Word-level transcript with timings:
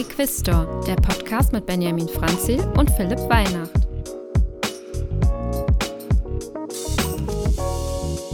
Equistor, 0.00 0.82
der 0.86 0.94
Podcast 0.94 1.52
mit 1.52 1.66
Benjamin 1.66 2.08
Franzil 2.08 2.58
und 2.78 2.90
Philipp 2.92 3.18
Weihnacht. 3.28 3.70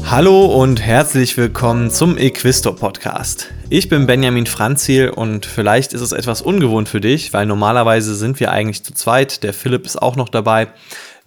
Hallo 0.09 0.45
und 0.45 0.81
herzlich 0.81 1.37
willkommen 1.37 1.91
zum 1.91 2.19
Equistor 2.19 2.77
Podcast. 2.77 3.49
Ich 3.69 3.89
bin 3.89 4.07
Benjamin 4.07 4.47
Franzil 4.47 5.09
und 5.09 5.45
vielleicht 5.45 5.93
ist 5.93 6.03
es 6.03 6.13
etwas 6.13 6.41
ungewohnt 6.41 6.89
für 6.89 7.01
dich, 7.01 7.33
weil 7.33 7.47
normalerweise 7.47 8.15
sind 8.15 8.39
wir 8.39 8.53
eigentlich 8.53 8.85
zu 8.85 8.95
zweit. 8.95 9.43
Der 9.43 9.53
Philipp 9.53 9.87
ist 9.87 10.01
auch 10.01 10.15
noch 10.15 10.29
dabei. 10.29 10.69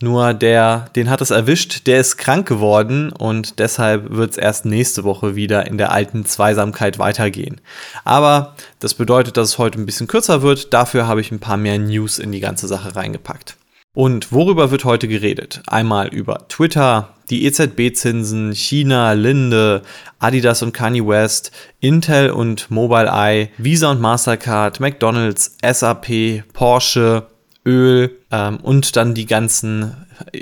Nur 0.02 0.34
der, 0.34 0.90
den 0.96 1.10
hat 1.10 1.20
es 1.20 1.30
erwischt, 1.30 1.86
der 1.86 2.00
ist 2.00 2.18
krank 2.18 2.48
geworden 2.48 3.12
und 3.12 3.60
deshalb 3.60 4.12
wird 4.12 4.32
es 4.32 4.38
erst 4.38 4.66
nächste 4.66 5.04
Woche 5.04 5.36
wieder 5.36 5.68
in 5.68 5.78
der 5.78 5.92
alten 5.92 6.26
Zweisamkeit 6.26 7.00
weitergehen. 7.00 7.60
Aber 8.06 8.56
das 8.80 8.94
bedeutet, 8.94 9.36
dass 9.36 9.50
es 9.50 9.58
heute 9.58 9.80
ein 9.80 9.86
bisschen 9.86 10.08
kürzer 10.08 10.42
wird. 10.42 10.74
Dafür 10.74 11.08
habe 11.08 11.20
ich 11.20 11.32
ein 11.32 11.40
paar 11.40 11.58
mehr 11.58 11.78
News 11.78 12.18
in 12.18 12.32
die 12.32 12.40
ganze 12.40 12.68
Sache 12.68 12.96
reingepackt. 12.96 13.58
Und 13.94 14.32
worüber 14.32 14.72
wird 14.72 14.86
heute 14.86 15.10
geredet? 15.10 15.62
Einmal 15.68 16.08
über 16.08 16.48
Twitter, 16.48 17.16
die 17.30 17.46
EZB-Zinsen, 17.46 18.54
China, 18.54 19.12
Linde, 19.14 19.82
Adidas 20.20 20.62
und 20.62 20.72
Kanye 20.72 21.06
West, 21.06 21.52
Intel 21.82 22.30
und 22.30 22.72
Mobileye, 22.72 23.50
Visa 23.58 23.92
und 23.92 24.00
Mastercard, 24.00 24.80
McDonald's, 24.80 25.58
SAP, 25.62 26.44
Porsche, 26.54 27.26
Öl 27.66 28.18
ähm, 28.32 28.58
und 28.58 28.96
dann 28.96 29.14
die 29.14 29.26
ganzen 29.26 29.96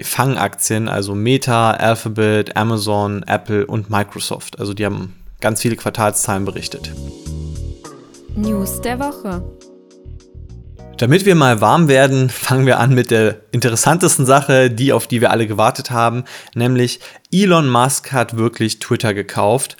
Fangaktien, 0.03 0.89
also 0.89 1.15
Meta, 1.15 1.71
Alphabet, 1.71 2.55
Amazon, 2.55 3.23
Apple 3.23 3.65
und 3.65 3.89
Microsoft. 3.89 4.59
Also 4.59 4.73
die 4.73 4.85
haben 4.85 5.15
ganz 5.41 5.61
viele 5.61 5.75
Quartalszahlen 5.75 6.45
berichtet. 6.45 6.91
News 8.35 8.81
der 8.81 8.99
Woche. 8.99 9.43
Damit 10.97 11.25
wir 11.25 11.35
mal 11.35 11.61
warm 11.61 11.87
werden, 11.87 12.29
fangen 12.29 12.65
wir 12.65 12.79
an 12.79 12.93
mit 12.93 13.11
der 13.11 13.41
interessantesten 13.51 14.25
Sache, 14.25 14.71
die 14.71 14.93
auf 14.93 15.07
die 15.07 15.21
wir 15.21 15.31
alle 15.31 15.47
gewartet 15.47 15.91
haben, 15.91 16.23
nämlich 16.55 16.99
Elon 17.31 17.69
Musk 17.69 18.11
hat 18.11 18.37
wirklich 18.37 18.79
Twitter 18.79 19.13
gekauft 19.13 19.77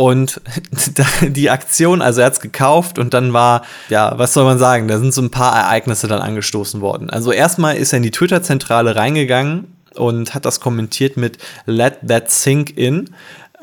und 0.00 0.40
die 1.20 1.50
Aktion, 1.50 2.00
also 2.00 2.22
er 2.22 2.28
hat 2.28 2.32
es 2.32 2.40
gekauft 2.40 2.98
und 2.98 3.12
dann 3.12 3.34
war, 3.34 3.66
ja, 3.90 4.14
was 4.16 4.32
soll 4.32 4.44
man 4.44 4.58
sagen, 4.58 4.88
da 4.88 4.98
sind 4.98 5.12
so 5.12 5.20
ein 5.20 5.30
paar 5.30 5.54
Ereignisse 5.54 6.08
dann 6.08 6.22
angestoßen 6.22 6.80
worden. 6.80 7.10
Also 7.10 7.32
erstmal 7.32 7.76
ist 7.76 7.92
er 7.92 7.98
in 7.98 8.04
die 8.04 8.10
Twitter-Zentrale 8.10 8.96
reingegangen 8.96 9.76
und 9.94 10.32
hat 10.32 10.46
das 10.46 10.58
kommentiert 10.58 11.18
mit 11.18 11.36
Let 11.66 11.98
that 12.08 12.30
sink 12.30 12.78
in, 12.78 13.10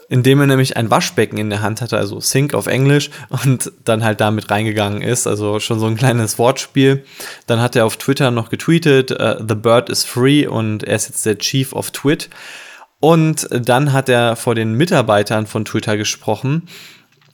indem 0.10 0.40
er 0.40 0.46
nämlich 0.46 0.78
ein 0.78 0.92
Waschbecken 0.92 1.40
in 1.40 1.50
der 1.50 1.64
Hand 1.64 1.82
hatte, 1.82 1.98
also 1.98 2.20
sink 2.20 2.54
auf 2.54 2.68
Englisch, 2.68 3.10
und 3.30 3.72
dann 3.84 4.04
halt 4.04 4.22
damit 4.22 4.52
reingegangen 4.52 5.02
ist. 5.02 5.26
Also 5.26 5.60
schon 5.60 5.80
so 5.80 5.88
ein 5.88 5.98
kleines 5.98 6.38
Wortspiel. 6.38 7.04
Dann 7.48 7.62
hat 7.62 7.76
er 7.76 7.84
auf 7.84 7.98
Twitter 7.98 8.30
noch 8.30 8.52
getweetet, 8.52 9.10
uh, 9.10 9.38
The 9.40 9.56
Bird 9.56 9.90
is 9.90 10.04
free 10.04 10.46
und 10.46 10.84
er 10.84 10.98
ist 10.98 11.10
jetzt 11.10 11.26
der 11.26 11.40
Chief 11.40 11.74
of 11.74 11.90
Twit. 11.90 12.30
Und 13.00 13.48
dann 13.52 13.94
hat 13.94 14.09
er 14.09 14.36
vor 14.36 14.56
den 14.56 14.73
Mitarbeitern 14.73 15.45
von 15.45 15.66
Twitter 15.66 15.98
gesprochen. 15.98 16.64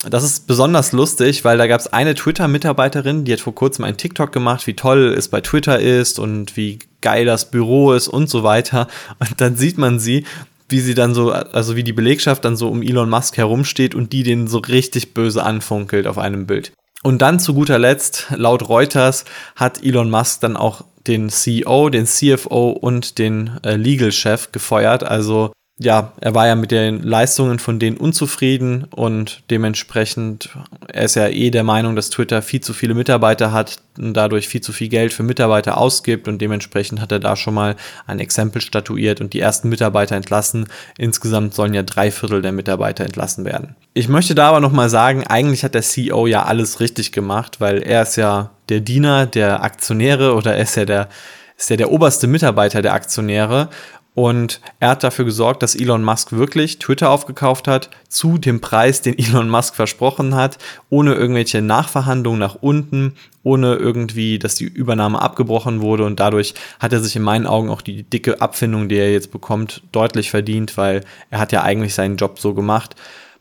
Das 0.10 0.24
ist 0.24 0.48
besonders 0.48 0.92
lustig, 0.92 1.46
weil 1.46 1.58
da 1.58 1.68
gab 1.68 1.80
es 1.80 1.94
eine 1.94 2.14
Twitter-Mitarbeiterin, 2.14 3.24
die 3.24 3.32
hat 3.32 3.40
vor 3.40 3.56
kurzem 3.56 3.86
einen 3.86 3.96
TikTok 3.96 4.34
gemacht, 4.34 4.68
wie 4.68 4.74
toll 4.74 5.16
es 5.18 5.30
bei 5.30 5.40
Twitter 5.40 5.80
ist 5.80 6.20
und 6.20 6.58
wie 6.58 6.80
geil 7.00 7.26
das 7.26 7.50
Büro 7.50 7.94
ist 7.94 8.10
und 8.10 8.30
so 8.30 8.44
weiter. 8.44 8.88
Und 9.20 9.40
dann 9.40 9.56
sieht 9.56 9.78
man 9.78 10.00
sie, 10.00 10.26
wie 10.68 10.82
sie 10.82 10.94
dann 10.94 11.14
so, 11.14 11.32
also 11.32 11.78
wie 11.78 11.84
die 11.84 11.94
Belegschaft 11.94 12.44
dann 12.44 12.58
so 12.58 12.68
um 12.68 12.82
Elon 12.82 13.10
Musk 13.10 13.38
herumsteht 13.38 13.96
und 13.96 14.12
die 14.12 14.24
den 14.24 14.48
so 14.48 14.58
richtig 14.58 15.14
böse 15.14 15.44
anfunkelt 15.44 16.08
auf 16.08 16.18
einem 16.18 16.48
Bild. 16.48 16.74
Und 17.04 17.22
dann 17.22 17.40
zu 17.40 17.54
guter 17.54 17.78
Letzt, 17.78 18.28
laut 18.36 18.70
Reuters, 18.70 19.26
hat 19.56 19.84
Elon 19.84 20.10
Musk 20.10 20.40
dann 20.42 20.56
auch 20.56 20.86
den 21.06 21.30
CEO, 21.30 21.90
den 21.90 22.06
CFO 22.06 22.70
und 22.70 23.18
den 23.18 23.60
äh, 23.64 23.76
Legal-Chef 23.76 24.54
gefeuert. 24.54 25.04
Also 25.04 25.52
ja, 25.84 26.14
er 26.22 26.34
war 26.34 26.48
ja 26.48 26.56
mit 26.56 26.72
den 26.72 27.04
Leistungen 27.04 27.60
von 27.60 27.80
denen 27.80 27.98
unzufrieden 27.98 28.86
und 28.86 29.44
dementsprechend, 29.50 30.50
er 30.88 31.04
ist 31.04 31.16
ja 31.16 31.28
eh 31.28 31.50
der 31.50 31.64
Meinung, 31.64 31.96
dass 31.96 32.10
Twitter 32.10 32.42
viel 32.42 32.62
zu 32.62 32.74
viele 32.74 32.94
Mitarbeiter 32.94 33.52
hat 33.52 33.80
und 33.98 34.14
dadurch 34.14 34.48
viel 34.48 34.62
zu 34.62 34.72
viel 34.72 34.90
Geld 34.90 35.14
für 35.14 35.24
Mitarbeiter 35.24 35.78
ausgibt 35.78 36.28
und 36.28 36.42
dementsprechend 36.42 37.02
hat 37.02 37.12
er 37.12 37.20
da 37.20 37.36
schon 37.36 37.54
mal 37.54 37.76
ein 38.08 38.20
Exempel 38.20 38.62
statuiert 38.62 39.22
und 39.22 39.34
die 39.34 39.40
ersten 39.40 39.70
Mitarbeiter 39.70 40.16
entlassen. 40.16 40.68
Insgesamt 40.98 41.54
sollen 41.54 41.74
ja 41.74 41.84
drei 41.84 42.12
Viertel 42.12 42.42
der 42.42 42.52
Mitarbeiter 42.52 43.04
entlassen 43.04 43.46
werden. 43.46 43.76
Ich 43.94 44.08
möchte 44.08 44.36
da 44.36 44.50
aber 44.50 44.60
nochmal 44.60 44.90
sagen, 44.90 45.26
eigentlich 45.28 45.64
hat 45.64 45.76
der 45.76 45.82
CEO 45.82 46.28
ja 46.28 46.44
alles 46.44 46.80
richtig 46.80 47.12
gemacht, 47.12 47.60
weil 47.60 47.82
er 47.82 48.04
ist 48.04 48.16
ja 48.16 48.52
der 48.70 48.80
Diener 48.80 49.26
der 49.26 49.64
Aktionäre 49.64 50.34
oder 50.34 50.56
er 50.56 50.64
ist 50.64 50.76
ja 50.76 50.86
der 50.86 51.10
ist 51.56 51.70
ja 51.70 51.78
der 51.78 51.92
oberste 51.92 52.28
Mitarbeiter 52.28 52.82
der 52.82 52.94
Aktionäre 52.94 53.70
und 54.16 54.62
er 54.80 54.90
hat 54.90 55.04
dafür 55.04 55.26
gesorgt, 55.26 55.64
dass 55.64 55.76
Elon 55.76 56.04
Musk 56.04 56.34
wirklich 56.34 56.78
Twitter 56.78 57.10
aufgekauft 57.10 57.68
hat, 57.68 57.90
zu 58.10 58.38
dem 58.38 58.62
Preis, 58.62 59.02
den 59.02 59.18
Elon 59.18 59.50
Musk 59.50 59.76
versprochen 59.76 60.36
hat, 60.36 60.60
ohne 60.90 61.16
irgendwelche 61.16 61.62
Nachverhandlungen 61.62 62.40
nach 62.40 62.56
unten, 62.56 63.16
ohne 63.42 63.76
irgendwie, 63.76 64.38
dass 64.38 64.56
die 64.56 64.66
Übernahme 64.66 65.22
abgebrochen 65.22 65.82
wurde. 65.82 66.06
Und 66.06 66.20
dadurch 66.20 66.54
hat 66.80 66.94
er 66.94 67.00
sich 67.00 67.16
in 67.16 67.24
meinen 67.24 67.48
Augen 67.48 67.70
auch 67.70 67.82
die 67.82 68.04
dicke 68.04 68.40
Abfindung, 68.40 68.88
die 68.88 68.98
er 68.98 69.12
jetzt 69.12 69.32
bekommt, 69.32 69.82
deutlich 69.92 70.30
verdient, 70.30 70.78
weil 70.78 71.02
er 71.32 71.40
hat 71.40 71.52
ja 71.52 71.64
eigentlich 71.64 71.96
seinen 71.96 72.18
Job 72.18 72.40
so 72.40 72.54
gemacht. 72.54 72.96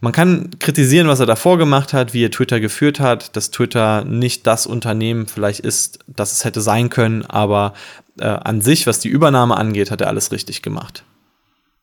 Man 0.05 0.13
kann 0.13 0.51
kritisieren, 0.59 1.07
was 1.07 1.21
er 1.21 1.27
davor 1.27 1.59
gemacht 1.59 1.93
hat, 1.93 2.13
wie 2.13 2.25
er 2.25 2.31
Twitter 2.33 2.59
geführt 2.59 2.99
hat, 2.99 3.37
dass 3.37 3.53
Twitter 3.53 4.05
nicht 4.05 4.49
das 4.49 4.67
Unternehmen 4.67 5.29
vielleicht 5.29 5.61
ist, 5.61 6.01
das 6.09 6.33
es 6.33 6.45
hätte 6.45 6.61
sein 6.61 6.91
können, 6.91 7.25
aber 7.25 7.73
äh, 8.19 8.25
an 8.25 8.61
sich, 8.61 8.87
was 8.87 9.01
die 9.01 9.09
Übernahme 9.09 9.57
angeht, 9.57 9.91
hat 9.91 10.01
er 10.01 10.09
alles 10.09 10.33
richtig 10.33 10.63
gemacht. 10.63 11.05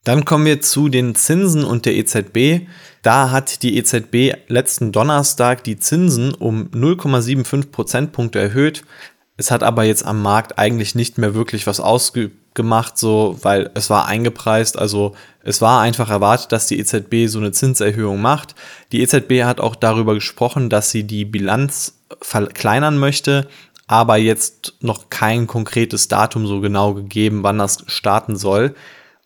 Dann 0.04 0.26
kommen 0.26 0.46
wir 0.46 0.62
zu 0.62 0.90
den 0.90 1.16
Zinsen 1.16 1.64
und 1.64 1.86
der 1.86 1.96
EZB. 1.96 2.68
Da 3.02 3.32
hat 3.32 3.64
die 3.64 3.78
EZB 3.78 4.38
letzten 4.48 4.92
Donnerstag 4.92 5.64
die 5.64 5.78
Zinsen 5.78 6.34
um 6.34 6.70
0,75 6.70 7.72
Prozentpunkte 7.72 8.40
erhöht. 8.40 8.84
Es 9.38 9.52
hat 9.52 9.64
aber 9.64 9.84
jetzt 9.84 10.06
am 10.06 10.22
Markt 10.22 10.58
eigentlich 10.58 10.96
nicht 10.96 11.18
mehr 11.18 11.34
wirklich 11.34 11.68
was 11.68 11.80
ausgemacht, 11.80 12.98
so, 12.98 13.38
weil 13.42 13.72
es 13.74 13.90
war 13.90 14.06
eingepreist. 14.06 14.78
Also 14.78 15.16
es 15.44 15.62
war 15.62 15.82
einfach 15.82 16.10
erwartet, 16.10 16.52
dass 16.52 16.68
die 16.68 16.80
EZB 16.80 17.28
so 17.28 17.40
eine 17.40 17.52
Zinserhöhung 17.52 18.22
macht. 18.22 18.56
Die 18.92 19.02
EZB 19.02 19.44
hat 19.44 19.62
auch 19.62 19.76
darüber 19.76 20.14
gesprochen, 20.14 20.70
dass 20.70 20.92
sie 20.92 21.04
die 21.04 21.26
Bilanz 21.26 22.00
verkleinern 22.22 22.98
möchte 22.98 23.48
aber 23.90 24.18
jetzt 24.18 24.76
noch 24.82 25.10
kein 25.10 25.48
konkretes 25.48 26.08
Datum 26.08 26.46
so 26.46 26.62
genau 26.62 26.94
gegeben, 26.94 27.42
wann 27.42 27.58
das 27.58 27.84
starten 27.88 28.36
soll. 28.36 28.76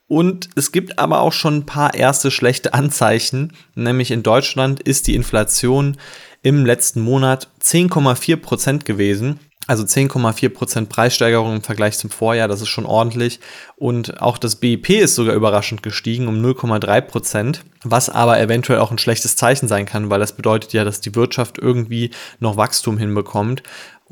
Und 0.07 0.49
es 0.55 0.71
gibt 0.71 0.99
aber 0.99 1.19
auch 1.19 1.33
schon 1.33 1.57
ein 1.57 1.65
paar 1.65 1.93
erste 1.95 2.31
schlechte 2.31 2.73
Anzeichen, 2.73 3.51
nämlich 3.75 4.09
in 4.09 4.23
Deutschland 4.23 4.79
ist 4.79 5.07
die 5.07 5.15
Inflation 5.15 5.97
im 6.43 6.65
letzten 6.65 7.01
Monat 7.01 7.49
10,4 7.61 8.37
Prozent 8.37 8.85
gewesen. 8.85 9.41
Also 9.67 9.83
10,4 9.83 10.49
Prozent 10.49 10.89
Preissteigerung 10.89 11.55
im 11.55 11.61
Vergleich 11.61 11.97
zum 11.97 12.09
Vorjahr, 12.09 12.47
das 12.47 12.61
ist 12.61 12.69
schon 12.69 12.85
ordentlich. 12.85 13.41
Und 13.75 14.21
auch 14.21 14.37
das 14.37 14.57
BIP 14.57 14.89
ist 14.89 15.15
sogar 15.15 15.35
überraschend 15.35 15.83
gestiegen 15.83 16.27
um 16.27 16.41
0,3%, 16.41 17.01
Prozent, 17.01 17.65
was 17.83 18.09
aber 18.09 18.39
eventuell 18.39 18.79
auch 18.79 18.91
ein 18.91 18.97
schlechtes 18.97 19.35
Zeichen 19.35 19.67
sein 19.67 19.85
kann, 19.85 20.09
weil 20.09 20.19
das 20.19 20.35
bedeutet 20.35 20.73
ja, 20.73 20.83
dass 20.83 21.01
die 21.01 21.15
Wirtschaft 21.15 21.57
irgendwie 21.57 22.11
noch 22.39 22.57
Wachstum 22.57 22.97
hinbekommt. 22.97 23.63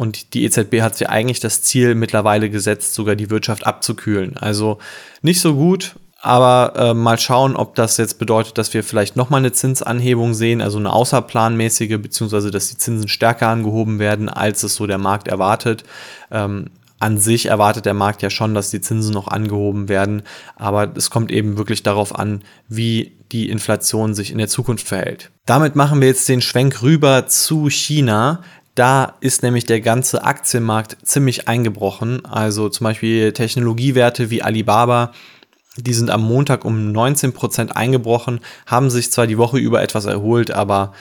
Und 0.02 0.34
die 0.34 0.46
EZB 0.46 0.82
hat 0.82 0.96
sich 0.96 1.10
eigentlich 1.10 1.42
das 1.42 1.62
Ziel 1.62 1.94
mittlerweile 1.94 2.50
gesetzt, 2.50 2.96
sogar 2.96 3.16
die 3.16 3.30
Wirtschaft 3.30 3.68
abzukühlen. 3.68 4.36
Also 4.36 4.80
nicht 5.22 5.40
so 5.40 5.54
gut, 5.54 5.94
aber 6.20 6.74
äh, 6.76 6.94
mal 6.96 7.20
schauen, 7.20 7.56
ob 7.56 7.76
das 7.76 7.98
jetzt 7.98 8.18
bedeutet, 8.18 8.58
dass 8.58 8.74
wir 8.74 8.84
vielleicht 8.84 9.16
nochmal 9.16 9.42
eine 9.42 9.52
Zinsanhebung 9.52 10.34
sehen, 10.34 10.60
also 10.60 10.80
eine 10.80 10.92
außerplanmäßige, 10.92 12.02
beziehungsweise 12.02 12.50
dass 12.50 12.70
die 12.70 12.78
Zinsen 12.78 13.10
stärker 13.10 13.50
angehoben 13.50 14.00
werden, 14.00 14.28
als 14.28 14.64
es 14.64 14.74
so 14.74 14.88
der 14.88 14.98
Markt 14.98 15.28
erwartet. 15.28 15.84
Ähm, 16.32 16.72
an 16.98 17.20
sich 17.20 17.46
erwartet 17.46 17.86
der 17.86 17.94
Markt 17.94 18.24
ja 18.24 18.32
schon, 18.32 18.56
dass 18.56 18.72
die 18.72 18.82
Zinsen 18.82 19.14
noch 19.14 19.28
angehoben 19.28 19.88
werden, 19.88 20.24
aber 20.56 20.94
es 20.96 21.12
kommt 21.12 21.32
eben 21.32 21.58
wirklich 21.58 21.84
darauf 21.84 22.18
an, 22.18 22.42
wie 22.68 23.18
die 23.32 23.50
Inflation 23.50 24.14
sich 24.14 24.32
in 24.32 24.40
der 24.40 24.48
Zukunft 24.48 24.88
verhält. 24.88 25.32
Damit 25.46 25.76
machen 25.76 26.02
wir 26.02 26.08
jetzt 26.08 26.28
den 26.28 26.42
Schwenk 26.42 26.82
rüber 26.82 27.28
zu 27.28 27.70
China. 27.70 28.42
Da 28.82 29.14
ist 29.20 29.44
nämlich 29.44 29.68
der 29.68 29.80
ganze 29.80 30.24
Aktienmarkt 30.24 30.98
ziemlich 31.04 31.48
eingebrochen. 31.48 32.26
Also 32.26 32.68
zum 32.68 32.86
Beispiel 32.86 33.32
Technologiewerte 33.32 34.32
wie 34.32 34.42
Alibaba, 34.42 35.12
die 35.78 35.94
sind 35.94 36.10
am 36.10 36.24
Montag 36.24 36.66
um 36.66 36.92
19% 36.92 37.74
eingebrochen, 37.74 38.40
haben 38.66 38.90
sich 38.90 39.12
zwar 39.12 39.28
die 39.28 39.38
Woche 39.38 39.60
über 39.60 39.84
etwas 39.84 40.06
erholt, 40.06 40.50
aber 40.50 40.94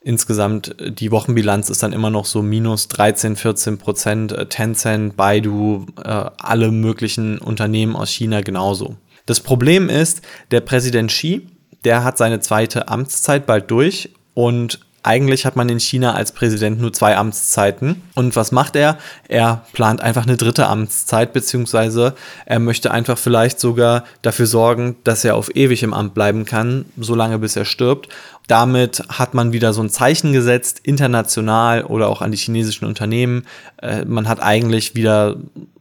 insgesamt 0.00 0.76
die 0.78 1.10
Wochenbilanz 1.10 1.70
ist 1.70 1.82
dann 1.82 1.92
immer 1.92 2.08
noch 2.08 2.26
so 2.26 2.40
minus 2.40 2.86
13, 2.86 3.36
14% 3.36 4.44
Tencent, 4.44 5.16
Baidu, 5.16 5.86
äh, 6.04 6.26
alle 6.38 6.70
möglichen 6.70 7.38
Unternehmen 7.38 7.96
aus 7.96 8.10
China 8.10 8.42
genauso. 8.42 8.94
Das 9.26 9.40
Problem 9.40 9.88
ist, 9.88 10.22
der 10.52 10.60
Präsident 10.60 11.10
Xi, 11.10 11.48
der 11.82 12.04
hat 12.04 12.16
seine 12.16 12.38
zweite 12.38 12.86
Amtszeit 12.86 13.44
bald 13.44 13.72
durch 13.72 14.10
und 14.34 14.78
eigentlich 15.04 15.44
hat 15.44 15.54
man 15.54 15.68
in 15.68 15.78
China 15.78 16.14
als 16.14 16.32
Präsident 16.32 16.80
nur 16.80 16.92
zwei 16.92 17.16
Amtszeiten. 17.16 18.02
Und 18.14 18.34
was 18.36 18.52
macht 18.52 18.74
er? 18.74 18.96
Er 19.28 19.64
plant 19.74 20.00
einfach 20.00 20.24
eine 20.24 20.38
dritte 20.38 20.66
Amtszeit, 20.66 21.34
beziehungsweise 21.34 22.14
er 22.46 22.58
möchte 22.58 22.90
einfach 22.90 23.18
vielleicht 23.18 23.60
sogar 23.60 24.04
dafür 24.22 24.46
sorgen, 24.46 24.96
dass 25.04 25.24
er 25.24 25.36
auf 25.36 25.54
ewig 25.54 25.82
im 25.82 25.92
Amt 25.92 26.14
bleiben 26.14 26.46
kann, 26.46 26.86
solange 26.96 27.38
bis 27.38 27.54
er 27.54 27.66
stirbt. 27.66 28.08
Damit 28.48 29.02
hat 29.10 29.34
man 29.34 29.52
wieder 29.52 29.74
so 29.74 29.82
ein 29.82 29.90
Zeichen 29.90 30.32
gesetzt, 30.32 30.80
international 30.82 31.84
oder 31.84 32.08
auch 32.08 32.22
an 32.22 32.30
die 32.30 32.38
chinesischen 32.38 32.86
Unternehmen. 32.86 33.46
Äh, 33.82 34.06
man 34.06 34.26
hat 34.26 34.42
eigentlich 34.42 34.94
wieder 34.94 35.36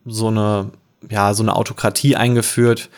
so 0.06 0.28
eine, 0.28 0.69
ja, 1.10 1.34
so 1.34 1.44
eine 1.44 1.56
Autokratie 1.56 2.18
eingeführt 2.18 2.90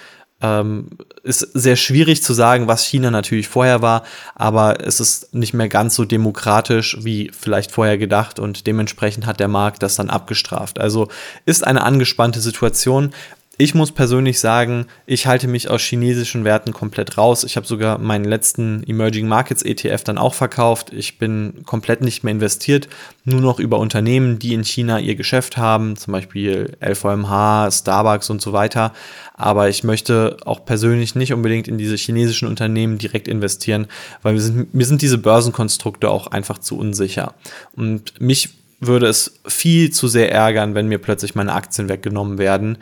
ähm, 0.41 0.89
ist 1.25 1.39
sehr 1.55 1.75
schwierig 1.75 2.21
zu 2.21 2.33
sagen, 2.33 2.67
was 2.67 2.85
China 2.85 3.09
natürlich 3.09 3.47
vorher 3.47 3.81
war, 3.81 4.03
aber 4.35 4.85
es 4.85 4.99
ist 4.99 5.33
nicht 5.33 5.55
mehr 5.55 5.67
ganz 5.67 5.95
so 5.95 6.05
demokratisch 6.05 6.97
wie 7.01 7.31
vielleicht 7.37 7.71
vorher 7.71 7.97
gedacht 7.97 8.39
und 8.39 8.67
dementsprechend 8.67 9.25
hat 9.25 9.39
der 9.39 9.47
Markt 9.47 9.81
das 9.81 9.95
dann 9.95 10.11
abgestraft. 10.11 10.79
Also 10.79 11.07
ist 11.45 11.65
eine 11.65 11.83
angespannte 11.83 12.41
Situation. 12.41 13.11
Ich 13.57 13.73
muss 13.73 13.93
persönlich 13.93 14.41
sagen, 14.41 14.87
ich 15.05 15.27
halte 15.27 15.47
mich 15.47 15.69
aus 15.69 15.81
chinesischen 15.81 16.43
Werten 16.43 16.73
komplett 16.73 17.17
raus. 17.17 17.45
Ich 17.45 17.55
habe 17.55 17.65
sogar 17.65 17.99
meinen 17.99 18.25
letzten 18.25 18.83
Emerging 18.83 19.29
Markets 19.29 19.63
ETF 19.63 20.03
dann 20.03 20.17
auch 20.17 20.33
verkauft. 20.33 20.91
Ich 20.91 21.19
bin 21.19 21.63
komplett 21.65 22.01
nicht 22.01 22.25
mehr 22.25 22.33
investiert, 22.33 22.89
nur 23.23 23.39
noch 23.39 23.59
über 23.59 23.79
Unternehmen, 23.79 24.39
die 24.39 24.53
in 24.53 24.65
China 24.65 24.99
ihr 24.99 25.15
Geschäft 25.15 25.55
haben, 25.55 25.95
zum 25.95 26.11
Beispiel 26.11 26.75
LVMH, 26.81 27.71
Starbucks 27.71 28.29
und 28.29 28.41
so 28.41 28.51
weiter. 28.51 28.91
Aber 29.35 29.69
ich 29.69 29.85
möchte 29.85 30.35
auch 30.43 30.65
persönlich 30.65 31.15
nicht 31.15 31.31
unbedingt 31.31 31.69
in 31.69 31.77
diese 31.77 31.95
chinesischen 31.95 32.49
Unternehmen 32.49 32.97
direkt 32.97 33.29
investieren, 33.29 33.87
weil 34.21 34.33
mir 34.33 34.41
sind, 34.41 34.73
mir 34.73 34.85
sind 34.85 35.01
diese 35.01 35.17
Börsenkonstrukte 35.17 36.09
auch 36.09 36.27
einfach 36.27 36.57
zu 36.57 36.77
unsicher. 36.77 37.35
Und 37.73 38.19
mich 38.19 38.49
würde 38.87 39.07
es 39.07 39.39
viel 39.47 39.91
zu 39.91 40.07
sehr 40.07 40.31
ärgern, 40.31 40.75
wenn 40.75 40.87
mir 40.87 40.99
plötzlich 40.99 41.35
meine 41.35 41.53
Aktien 41.53 41.89
weggenommen 41.89 42.37
werden. 42.37 42.77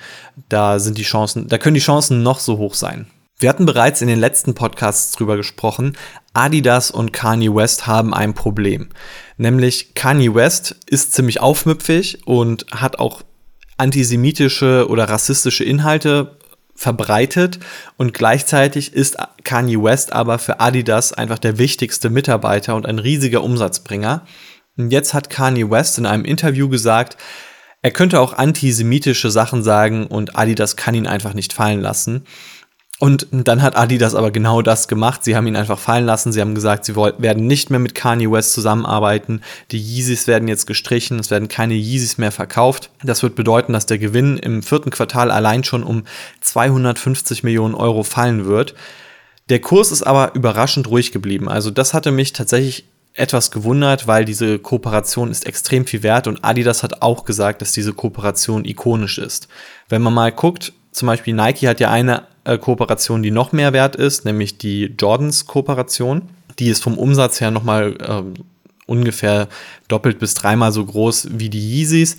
Da 0.49 0.79
sind 0.79 0.97
die 0.97 1.03
Chancen, 1.03 1.47
da 1.47 1.57
können 1.57 1.75
die 1.75 1.81
Chancen 1.81 2.23
noch 2.23 2.39
so 2.39 2.57
hoch 2.57 2.73
sein. 2.73 3.07
Wir 3.39 3.49
hatten 3.49 3.65
bereits 3.65 4.01
in 4.01 4.07
den 4.07 4.19
letzten 4.19 4.53
Podcasts 4.53 5.11
drüber 5.11 5.35
gesprochen. 5.35 5.97
Adidas 6.33 6.91
und 6.91 7.11
Kanye 7.11 7.53
West 7.53 7.87
haben 7.87 8.13
ein 8.13 8.33
Problem. 8.33 8.89
Nämlich 9.37 9.95
Kanye 9.95 10.33
West 10.33 10.75
ist 10.85 11.13
ziemlich 11.13 11.41
aufmüpfig 11.41 12.25
und 12.25 12.65
hat 12.71 12.99
auch 12.99 13.21
antisemitische 13.77 14.87
oder 14.87 15.09
rassistische 15.09 15.63
Inhalte 15.63 16.37
verbreitet 16.75 17.59
und 17.97 18.13
gleichzeitig 18.13 18.93
ist 18.93 19.17
Kanye 19.43 19.81
West 19.81 20.13
aber 20.13 20.39
für 20.39 20.59
Adidas 20.59 21.13
einfach 21.13 21.39
der 21.39 21.57
wichtigste 21.57 22.09
Mitarbeiter 22.09 22.75
und 22.75 22.85
ein 22.85 22.99
riesiger 22.99 23.43
Umsatzbringer. 23.43 24.25
Jetzt 24.75 25.13
hat 25.13 25.29
Kanye 25.29 25.69
West 25.69 25.97
in 25.97 26.05
einem 26.05 26.25
Interview 26.25 26.69
gesagt, 26.69 27.17
er 27.81 27.91
könnte 27.91 28.19
auch 28.19 28.33
antisemitische 28.33 29.29
Sachen 29.29 29.61
sagen 29.61 30.07
und 30.07 30.37
Adidas 30.37 30.77
kann 30.77 30.95
ihn 30.95 31.05
einfach 31.05 31.33
nicht 31.33 31.53
fallen 31.53 31.81
lassen. 31.81 32.25
Und 32.99 33.27
dann 33.31 33.61
hat 33.61 33.75
Adidas 33.75 34.15
aber 34.15 34.31
genau 34.31 34.61
das 34.61 34.87
gemacht. 34.87 35.25
Sie 35.25 35.35
haben 35.35 35.47
ihn 35.47 35.57
einfach 35.57 35.77
fallen 35.77 36.05
lassen. 36.05 36.31
Sie 36.31 36.39
haben 36.39 36.55
gesagt, 36.55 36.85
sie 36.85 36.95
werden 36.95 37.47
nicht 37.47 37.69
mehr 37.69 37.79
mit 37.79 37.95
Kanye 37.95 38.31
West 38.31 38.53
zusammenarbeiten. 38.53 39.41
Die 39.71 39.77
Yeezys 39.77 40.27
werden 40.27 40.47
jetzt 40.47 40.67
gestrichen. 40.67 41.19
Es 41.19 41.29
werden 41.29 41.49
keine 41.49 41.73
Yeezys 41.73 42.17
mehr 42.17 42.31
verkauft. 42.31 42.91
Das 43.03 43.21
wird 43.21 43.35
bedeuten, 43.35 43.73
dass 43.73 43.85
der 43.85 43.97
Gewinn 43.97 44.37
im 44.37 44.63
vierten 44.63 44.89
Quartal 44.89 45.31
allein 45.31 45.65
schon 45.65 45.83
um 45.83 46.03
250 46.39 47.43
Millionen 47.43 47.75
Euro 47.75 48.03
fallen 48.03 48.45
wird. 48.45 48.73
Der 49.49 49.59
Kurs 49.59 49.91
ist 49.91 50.03
aber 50.03 50.33
überraschend 50.35 50.87
ruhig 50.87 51.11
geblieben. 51.11 51.49
Also 51.49 51.71
das 51.71 51.93
hatte 51.93 52.11
mich 52.11 52.31
tatsächlich 52.31 52.85
etwas 53.13 53.51
gewundert, 53.51 54.07
weil 54.07 54.25
diese 54.25 54.59
Kooperation 54.59 55.29
ist 55.29 55.45
extrem 55.45 55.85
viel 55.85 56.03
wert 56.03 56.27
und 56.27 56.43
Adidas 56.43 56.81
hat 56.81 57.01
auch 57.01 57.25
gesagt, 57.25 57.61
dass 57.61 57.71
diese 57.71 57.93
Kooperation 57.93 58.65
ikonisch 58.65 59.17
ist. 59.19 59.47
Wenn 59.87 60.01
man 60.01 60.13
mal 60.13 60.31
guckt, 60.31 60.73
zum 60.91 61.07
Beispiel 61.07 61.33
Nike 61.33 61.67
hat 61.67 61.79
ja 61.79 61.91
eine 61.91 62.23
äh, 62.43 62.57
Kooperation, 62.57 63.23
die 63.23 63.31
noch 63.31 63.51
mehr 63.51 63.73
wert 63.73 63.95
ist, 63.95 64.25
nämlich 64.25 64.57
die 64.57 64.93
Jordans-Kooperation. 64.97 66.23
Die 66.59 66.69
ist 66.69 66.83
vom 66.83 66.97
Umsatz 66.97 67.39
her 67.41 67.51
nochmal 67.51 67.95
äh, 67.99 68.41
ungefähr 68.85 69.47
doppelt 69.87 70.19
bis 70.19 70.33
dreimal 70.33 70.71
so 70.71 70.85
groß 70.85 71.29
wie 71.31 71.49
die 71.49 71.59
Yeezys 71.59 72.17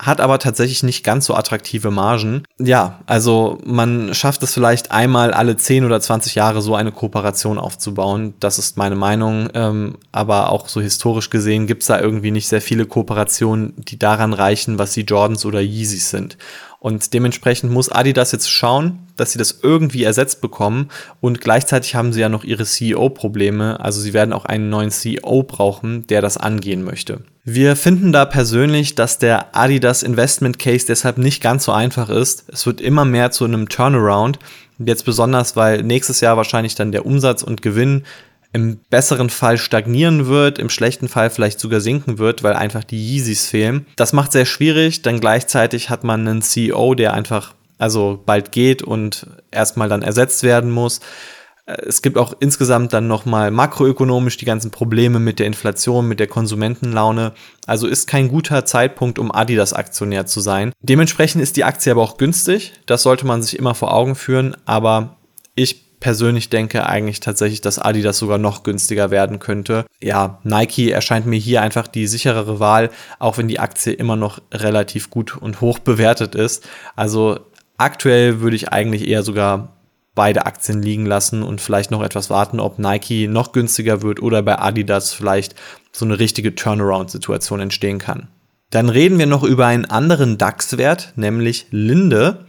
hat 0.00 0.20
aber 0.20 0.38
tatsächlich 0.38 0.82
nicht 0.82 1.04
ganz 1.04 1.26
so 1.26 1.34
attraktive 1.34 1.90
Margen. 1.90 2.44
Ja, 2.58 3.00
also 3.06 3.58
man 3.64 4.14
schafft 4.14 4.42
es 4.42 4.54
vielleicht 4.54 4.92
einmal 4.92 5.32
alle 5.32 5.56
10 5.56 5.84
oder 5.84 6.00
20 6.00 6.34
Jahre 6.34 6.62
so 6.62 6.74
eine 6.74 6.90
Kooperation 6.90 7.58
aufzubauen. 7.58 8.34
Das 8.40 8.58
ist 8.58 8.78
meine 8.78 8.96
Meinung. 8.96 9.50
Ähm, 9.52 9.98
aber 10.10 10.50
auch 10.50 10.68
so 10.68 10.80
historisch 10.80 11.28
gesehen 11.28 11.66
gibt 11.66 11.82
es 11.82 11.88
da 11.88 12.00
irgendwie 12.00 12.30
nicht 12.30 12.48
sehr 12.48 12.62
viele 12.62 12.86
Kooperationen, 12.86 13.74
die 13.76 13.98
daran 13.98 14.32
reichen, 14.32 14.78
was 14.78 14.92
die 14.94 15.02
Jordans 15.02 15.44
oder 15.44 15.60
Yeezys 15.60 16.08
sind. 16.08 16.38
Und 16.78 17.12
dementsprechend 17.12 17.70
muss 17.70 17.90
Adidas 17.90 18.32
jetzt 18.32 18.50
schauen, 18.50 19.00
dass 19.18 19.32
sie 19.32 19.38
das 19.38 19.60
irgendwie 19.62 20.02
ersetzt 20.02 20.40
bekommen. 20.40 20.88
Und 21.20 21.42
gleichzeitig 21.42 21.94
haben 21.94 22.14
sie 22.14 22.20
ja 22.20 22.30
noch 22.30 22.42
ihre 22.42 22.64
CEO-Probleme. 22.64 23.78
Also 23.80 24.00
sie 24.00 24.14
werden 24.14 24.32
auch 24.32 24.46
einen 24.46 24.70
neuen 24.70 24.90
CEO 24.90 25.42
brauchen, 25.42 26.06
der 26.06 26.22
das 26.22 26.38
angehen 26.38 26.82
möchte. 26.82 27.22
Wir 27.52 27.74
finden 27.74 28.12
da 28.12 28.26
persönlich, 28.26 28.94
dass 28.94 29.18
der 29.18 29.56
Adidas 29.56 30.04
Investment 30.04 30.60
Case 30.60 30.86
deshalb 30.86 31.18
nicht 31.18 31.42
ganz 31.42 31.64
so 31.64 31.72
einfach 31.72 32.08
ist. 32.08 32.44
Es 32.46 32.64
wird 32.64 32.80
immer 32.80 33.04
mehr 33.04 33.32
zu 33.32 33.44
einem 33.44 33.68
Turnaround. 33.68 34.38
Jetzt 34.78 35.04
besonders, 35.04 35.56
weil 35.56 35.82
nächstes 35.82 36.20
Jahr 36.20 36.36
wahrscheinlich 36.36 36.76
dann 36.76 36.92
der 36.92 37.04
Umsatz 37.04 37.42
und 37.42 37.60
Gewinn 37.60 38.04
im 38.52 38.78
besseren 38.88 39.30
Fall 39.30 39.58
stagnieren 39.58 40.28
wird, 40.28 40.60
im 40.60 40.70
schlechten 40.70 41.08
Fall 41.08 41.28
vielleicht 41.28 41.58
sogar 41.58 41.80
sinken 41.80 42.18
wird, 42.18 42.44
weil 42.44 42.52
einfach 42.52 42.84
die 42.84 43.16
Yeezys 43.16 43.46
fehlen. 43.46 43.84
Das 43.96 44.12
macht 44.12 44.30
sehr 44.30 44.46
schwierig, 44.46 45.02
denn 45.02 45.18
gleichzeitig 45.18 45.90
hat 45.90 46.04
man 46.04 46.28
einen 46.28 46.42
CEO, 46.42 46.94
der 46.94 47.14
einfach 47.14 47.54
also 47.78 48.22
bald 48.24 48.52
geht 48.52 48.80
und 48.80 49.26
erstmal 49.50 49.88
dann 49.88 50.02
ersetzt 50.02 50.44
werden 50.44 50.70
muss. 50.70 51.00
Es 51.78 52.02
gibt 52.02 52.18
auch 52.18 52.34
insgesamt 52.40 52.92
dann 52.92 53.06
nochmal 53.06 53.50
makroökonomisch 53.50 54.36
die 54.36 54.44
ganzen 54.44 54.70
Probleme 54.70 55.18
mit 55.18 55.38
der 55.38 55.46
Inflation, 55.46 56.08
mit 56.08 56.20
der 56.20 56.26
Konsumentenlaune. 56.26 57.32
Also 57.66 57.86
ist 57.86 58.06
kein 58.06 58.28
guter 58.28 58.64
Zeitpunkt, 58.64 59.18
um 59.18 59.32
Adidas 59.32 59.72
Aktionär 59.72 60.26
zu 60.26 60.40
sein. 60.40 60.72
Dementsprechend 60.80 61.42
ist 61.42 61.56
die 61.56 61.64
Aktie 61.64 61.92
aber 61.92 62.02
auch 62.02 62.16
günstig. 62.16 62.72
Das 62.86 63.02
sollte 63.02 63.26
man 63.26 63.42
sich 63.42 63.58
immer 63.58 63.74
vor 63.74 63.94
Augen 63.94 64.14
führen. 64.14 64.56
Aber 64.64 65.16
ich 65.54 66.00
persönlich 66.00 66.48
denke 66.48 66.86
eigentlich 66.86 67.20
tatsächlich, 67.20 67.60
dass 67.60 67.78
Adidas 67.78 68.18
sogar 68.18 68.38
noch 68.38 68.62
günstiger 68.62 69.10
werden 69.10 69.38
könnte. 69.38 69.84
Ja, 70.02 70.40
Nike 70.42 70.90
erscheint 70.90 71.26
mir 71.26 71.38
hier 71.38 71.62
einfach 71.62 71.86
die 71.86 72.06
sicherere 72.06 72.58
Wahl, 72.58 72.90
auch 73.18 73.38
wenn 73.38 73.48
die 73.48 73.60
Aktie 73.60 73.92
immer 73.92 74.16
noch 74.16 74.40
relativ 74.52 75.10
gut 75.10 75.36
und 75.36 75.60
hoch 75.60 75.78
bewertet 75.78 76.34
ist. 76.34 76.66
Also 76.96 77.40
aktuell 77.76 78.40
würde 78.40 78.56
ich 78.56 78.70
eigentlich 78.70 79.06
eher 79.06 79.22
sogar 79.22 79.76
beide 80.20 80.44
Aktien 80.44 80.82
liegen 80.82 81.06
lassen 81.06 81.42
und 81.42 81.62
vielleicht 81.62 81.90
noch 81.90 82.02
etwas 82.02 82.28
warten, 82.28 82.60
ob 82.60 82.78
Nike 82.78 83.26
noch 83.26 83.52
günstiger 83.52 84.02
wird 84.02 84.20
oder 84.20 84.42
bei 84.42 84.58
Adidas 84.58 85.14
vielleicht 85.14 85.54
so 85.92 86.04
eine 86.04 86.18
richtige 86.18 86.54
Turnaround-Situation 86.54 87.58
entstehen 87.58 87.98
kann. 87.98 88.28
Dann 88.68 88.90
reden 88.90 89.18
wir 89.18 89.24
noch 89.24 89.42
über 89.42 89.66
einen 89.66 89.86
anderen 89.86 90.36
DAX-Wert, 90.36 91.14
nämlich 91.16 91.68
Linde. 91.70 92.44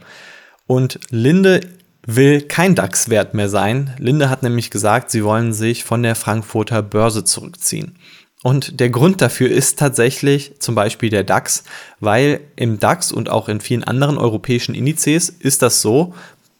Und 0.66 1.00
Linde 1.08 1.62
will 2.06 2.42
kein 2.42 2.74
DAX-Wert 2.74 3.32
mehr 3.32 3.48
sein. 3.48 3.94
Linde 3.98 4.28
hat 4.28 4.42
nämlich 4.42 4.70
gesagt, 4.70 5.10
sie 5.10 5.24
wollen 5.24 5.54
sich 5.54 5.82
von 5.82 6.02
der 6.02 6.14
Frankfurter 6.14 6.82
Börse 6.82 7.24
zurückziehen. 7.24 7.96
Und 8.42 8.80
der 8.80 8.90
Grund 8.90 9.22
dafür 9.22 9.50
ist 9.50 9.78
tatsächlich 9.78 10.60
zum 10.60 10.74
Beispiel 10.74 11.08
der 11.08 11.24
DAX, 11.24 11.64
weil 12.00 12.40
im 12.54 12.78
DAX 12.78 13.12
und 13.12 13.30
auch 13.30 13.48
in 13.48 13.62
vielen 13.62 13.84
anderen 13.84 14.18
europäischen 14.18 14.74
Indizes 14.74 15.30
ist 15.30 15.62
das 15.62 15.80
so, 15.80 16.12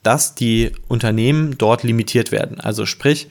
dass 0.03 0.35
die 0.35 0.73
Unternehmen 0.89 1.57
dort 1.59 1.83
limitiert 1.83 2.33
werden. 2.33 2.61
Also 2.61 2.87
sprich, 2.87 3.29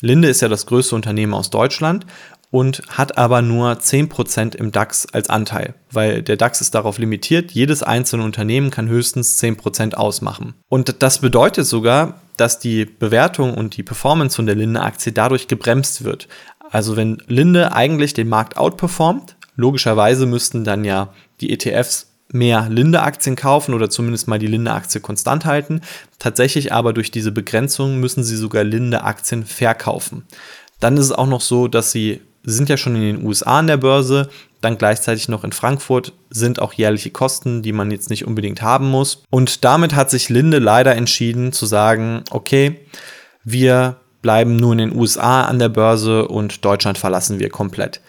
Linde 0.00 0.28
ist 0.28 0.40
ja 0.40 0.48
das 0.48 0.66
größte 0.66 0.94
Unternehmen 0.94 1.34
aus 1.34 1.50
Deutschland 1.50 2.06
und 2.50 2.82
hat 2.88 3.16
aber 3.16 3.42
nur 3.42 3.72
10% 3.72 4.56
im 4.56 4.72
DAX 4.72 5.06
als 5.12 5.30
Anteil, 5.30 5.74
weil 5.90 6.22
der 6.22 6.36
DAX 6.36 6.60
ist 6.60 6.74
darauf 6.74 6.98
limitiert, 6.98 7.52
jedes 7.52 7.82
einzelne 7.82 8.24
Unternehmen 8.24 8.70
kann 8.70 8.88
höchstens 8.88 9.40
10% 9.40 9.94
ausmachen. 9.94 10.54
Und 10.68 11.02
das 11.02 11.18
bedeutet 11.18 11.66
sogar, 11.66 12.20
dass 12.36 12.58
die 12.58 12.86
Bewertung 12.86 13.54
und 13.54 13.76
die 13.76 13.82
Performance 13.82 14.36
von 14.36 14.46
der 14.46 14.56
Linde-Aktie 14.56 15.12
dadurch 15.12 15.46
gebremst 15.46 16.04
wird. 16.04 16.26
Also 16.70 16.96
wenn 16.96 17.22
Linde 17.26 17.72
eigentlich 17.72 18.14
den 18.14 18.28
Markt 18.28 18.56
outperformt, 18.56 19.36
logischerweise 19.56 20.26
müssten 20.26 20.64
dann 20.64 20.84
ja 20.84 21.12
die 21.40 21.52
ETFs 21.52 22.09
mehr 22.32 22.68
Linde-Aktien 22.68 23.36
kaufen 23.36 23.74
oder 23.74 23.90
zumindest 23.90 24.28
mal 24.28 24.38
die 24.38 24.46
Linde-Aktie 24.46 25.00
konstant 25.00 25.44
halten. 25.44 25.80
Tatsächlich 26.18 26.72
aber 26.72 26.92
durch 26.92 27.10
diese 27.10 27.32
Begrenzung 27.32 27.98
müssen 27.98 28.24
sie 28.24 28.36
sogar 28.36 28.64
Linde-Aktien 28.64 29.44
verkaufen. 29.44 30.24
Dann 30.78 30.96
ist 30.96 31.06
es 31.06 31.12
auch 31.12 31.26
noch 31.26 31.40
so, 31.40 31.68
dass 31.68 31.92
sie 31.92 32.20
sind 32.42 32.68
ja 32.68 32.76
schon 32.76 32.96
in 32.96 33.02
den 33.02 33.26
USA 33.26 33.58
an 33.58 33.66
der 33.66 33.76
Börse, 33.76 34.30
dann 34.60 34.78
gleichzeitig 34.78 35.28
noch 35.28 35.44
in 35.44 35.52
Frankfurt 35.52 36.12
sind 36.30 36.60
auch 36.60 36.72
jährliche 36.72 37.10
Kosten, 37.10 37.62
die 37.62 37.72
man 37.72 37.90
jetzt 37.90 38.10
nicht 38.10 38.26
unbedingt 38.26 38.62
haben 38.62 38.88
muss. 38.88 39.22
Und 39.30 39.64
damit 39.64 39.94
hat 39.94 40.10
sich 40.10 40.28
Linde 40.28 40.58
leider 40.58 40.94
entschieden 40.94 41.52
zu 41.52 41.66
sagen, 41.66 42.24
okay, 42.30 42.80
wir 43.44 43.96
bleiben 44.22 44.56
nur 44.56 44.72
in 44.72 44.78
den 44.78 44.96
USA 44.96 45.44
an 45.44 45.58
der 45.58 45.70
Börse 45.70 46.28
und 46.28 46.64
Deutschland 46.64 46.98
verlassen 46.98 47.38
wir 47.38 47.48
komplett. 47.48 48.00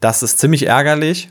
Das 0.00 0.22
ist 0.22 0.38
ziemlich 0.38 0.66
ärgerlich, 0.66 1.28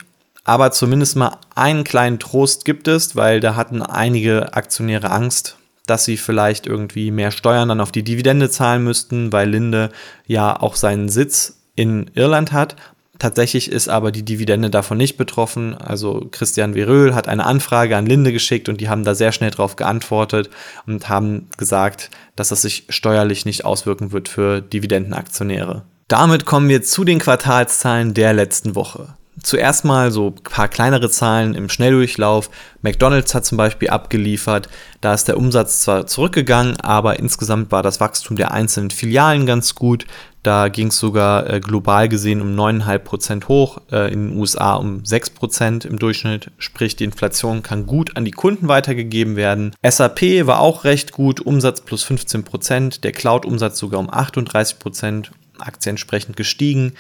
aber 0.48 0.72
zumindest 0.72 1.18
mal 1.18 1.38
einen 1.56 1.84
kleinen 1.84 2.20
Trost 2.20 2.64
gibt 2.64 2.88
es, 2.88 3.18
weil 3.18 3.42
da 3.42 3.58
hatten 3.58 3.82
einige 3.82 4.54
Aktionäre 4.54 5.12
Angst, 5.12 5.58
dass 5.88 6.06
sie 6.06 6.16
vielleicht 6.16 6.66
irgendwie 6.66 7.12
mehr 7.12 7.32
Steuern 7.32 7.68
dann 7.68 7.82
auf 7.82 7.92
die 7.92 8.04
Dividende 8.04 8.50
zahlen 8.50 8.82
müssten, 8.86 9.34
weil 9.34 9.50
Linde 9.50 9.92
ja 10.26 10.58
auch 10.58 10.78
seinen 10.78 11.10
Sitz 11.10 11.60
in 11.76 12.10
Irland 12.16 12.54
hat. 12.54 12.78
Tatsächlich 13.20 13.70
ist 13.70 13.90
aber 13.90 14.14
die 14.14 14.24
Dividende 14.24 14.70
davon 14.70 14.98
nicht 14.98 15.18
betroffen. 15.18 15.76
Also 15.76 16.30
Christian 16.32 16.76
Veröhl 16.76 17.14
hat 17.14 17.28
eine 17.28 17.46
Anfrage 17.46 17.98
an 17.98 18.06
Linde 18.06 18.32
geschickt 18.32 18.70
und 18.70 18.80
die 18.80 18.88
haben 18.88 19.04
da 19.04 19.16
sehr 19.16 19.34
schnell 19.34 19.52
darauf 19.52 19.76
geantwortet 19.76 20.50
und 20.86 21.10
haben 21.10 21.50
gesagt, 21.58 22.10
dass 22.38 22.50
das 22.50 22.62
sich 22.62 22.86
steuerlich 22.88 23.46
nicht 23.46 23.66
auswirken 23.66 24.14
wird 24.14 24.30
für 24.30 24.62
Dividendenaktionäre. 24.62 25.84
Damit 26.08 26.46
kommen 26.46 26.70
wir 26.70 26.84
zu 26.84 27.04
den 27.04 27.20
Quartalszahlen 27.20 28.14
der 28.14 28.32
letzten 28.32 28.76
Woche. 28.76 29.18
Zuerst 29.44 29.86
mal 29.86 30.12
so 30.12 30.28
ein 30.28 30.44
paar 30.44 30.68
kleinere 30.68 31.10
Zahlen 31.10 31.54
im 31.54 31.70
Schnelldurchlauf. 31.70 32.50
McDonald's 32.82 33.36
hat 33.36 33.46
zum 33.46 33.58
Beispiel 33.58 33.90
abgeliefert. 33.90 34.68
Da 35.00 35.14
ist 35.14 35.28
der 35.28 35.38
Umsatz 35.38 35.82
zwar 35.82 36.08
zurückgegangen, 36.08 36.80
aber 36.82 37.20
insgesamt 37.20 37.72
war 37.72 37.84
das 37.84 38.00
Wachstum 38.00 38.36
der 38.36 38.52
einzelnen 38.52 38.90
Filialen 38.90 39.46
ganz 39.46 39.76
gut. 39.76 40.08
Da 40.42 40.70
ging 40.70 40.88
es 40.88 40.98
sogar 40.98 41.50
äh, 41.50 41.60
global 41.60 42.08
gesehen 42.10 42.42
um 42.42 42.56
9,5% 42.56 43.48
hoch, 43.48 43.80
äh, 43.92 44.12
in 44.12 44.30
den 44.30 44.38
USA 44.38 44.76
um 44.76 45.04
6% 45.04 45.86
im 45.86 46.00
Durchschnitt. 46.00 46.52
Sprich, 46.58 46.96
die 46.96 47.04
Inflation 47.04 47.62
kann 47.62 47.86
gut 47.86 48.16
an 48.16 48.26
die 48.26 48.32
Kunden 48.32 48.68
weitergegeben 48.68 49.36
werden. 49.36 49.76
SAP 49.86 50.48
war 50.48 50.62
auch 50.62 50.84
recht 50.84 51.12
gut, 51.12 51.42
Umsatz 51.42 51.82
plus 51.82 52.06
15%, 52.06 53.02
der 53.02 53.12
Cloud-Umsatz 53.12 53.78
sogar 53.78 54.00
um 54.00 54.10
38%, 54.10 55.26
Aktie 55.60 55.90
entsprechend 55.90 56.38
gestiegen. 56.38 56.94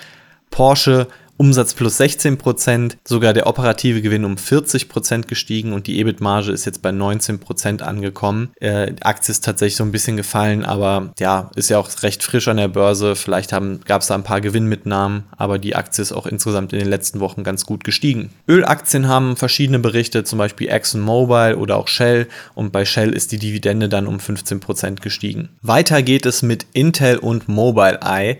Porsche 0.50 1.08
Umsatz 1.38 1.74
plus 1.74 1.98
16 1.98 2.38
Prozent, 2.38 2.98
sogar 3.06 3.34
der 3.34 3.48
operative 3.48 4.02
Gewinn 4.02 4.26
um 4.26 4.38
40 4.38 4.90
Prozent 4.90 5.28
gestiegen 5.28 5.74
und 5.74 5.88
die 5.88 6.00
EBIT-Marge 6.00 6.52
ist 6.52 6.66
jetzt 6.66 6.82
bei 6.82 6.92
19 6.92 7.40
Prozent 7.40 7.82
angekommen. 7.84 8.50
Äh, 8.60 8.94
die 8.94 9.04
Aktie 9.04 9.32
ist 9.32 9.46
tatsächlich 9.46 9.76
so 9.76 9.84
ein 9.84 9.92
bisschen 9.92 10.18
gefallen, 10.18 10.66
aber 10.66 11.14
ja, 11.20 11.52
ist 11.56 11.70
ja 11.70 11.78
auch 11.78 11.90
recht 12.02 12.24
frisch 12.24 12.48
an 12.48 12.58
der 12.58 12.68
Börse. 12.68 13.16
Vielleicht 13.16 13.52
gab 13.52 14.02
es 14.02 14.08
da 14.08 14.16
ein 14.16 14.24
paar 14.24 14.42
Gewinnmitnahmen, 14.42 15.24
aber 15.38 15.60
die 15.60 15.76
Aktie 15.76 16.02
ist 16.02 16.12
auch 16.12 16.26
insgesamt 16.26 16.74
in 16.74 16.80
den 16.80 16.90
letzten 16.90 17.20
Wochen 17.20 17.44
ganz 17.44 17.66
gut 17.66 17.84
gestiegen. 17.84 18.32
Ölaktien 18.48 19.08
haben 19.08 19.38
verschiedene 19.38 19.80
Berichte, 19.80 20.24
zum 20.24 20.40
Beispiel 20.40 20.70
ExxonMobil 20.70 21.56
oder 21.56 21.78
auch 21.78 21.88
Shell 21.88 22.28
und 22.56 22.72
bei 22.72 22.84
Shell 22.84 23.14
ist 23.14 23.32
die 23.32 23.40
Dividende 23.40 23.90
dann 23.90 24.08
um 24.08 24.20
15 24.20 24.60
Prozent 24.60 25.02
gestiegen. 25.02 25.50
Weiter 25.62 26.02
geht 26.02 26.26
es 26.26 26.42
mit 26.42 26.66
Intel 26.74 27.18
und 27.18 27.48
Mobileye. 27.48 28.40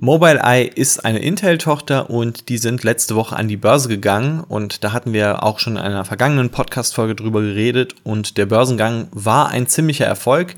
Mobileye 0.00 0.68
ist 0.68 1.04
eine 1.04 1.18
Intel-Tochter 1.18 2.08
und 2.08 2.48
die 2.50 2.58
sind 2.58 2.84
letzte 2.84 3.16
Woche 3.16 3.34
an 3.34 3.48
die 3.48 3.56
Börse 3.56 3.88
gegangen 3.88 4.44
und 4.46 4.84
da 4.84 4.92
hatten 4.92 5.12
wir 5.12 5.42
auch 5.42 5.58
schon 5.58 5.72
in 5.72 5.82
einer 5.82 6.04
vergangenen 6.04 6.50
Podcast-Folge 6.50 7.16
drüber 7.16 7.40
geredet 7.40 7.96
und 8.04 8.38
der 8.38 8.46
Börsengang 8.46 9.08
war 9.10 9.48
ein 9.48 9.66
ziemlicher 9.66 10.06
Erfolg. 10.06 10.54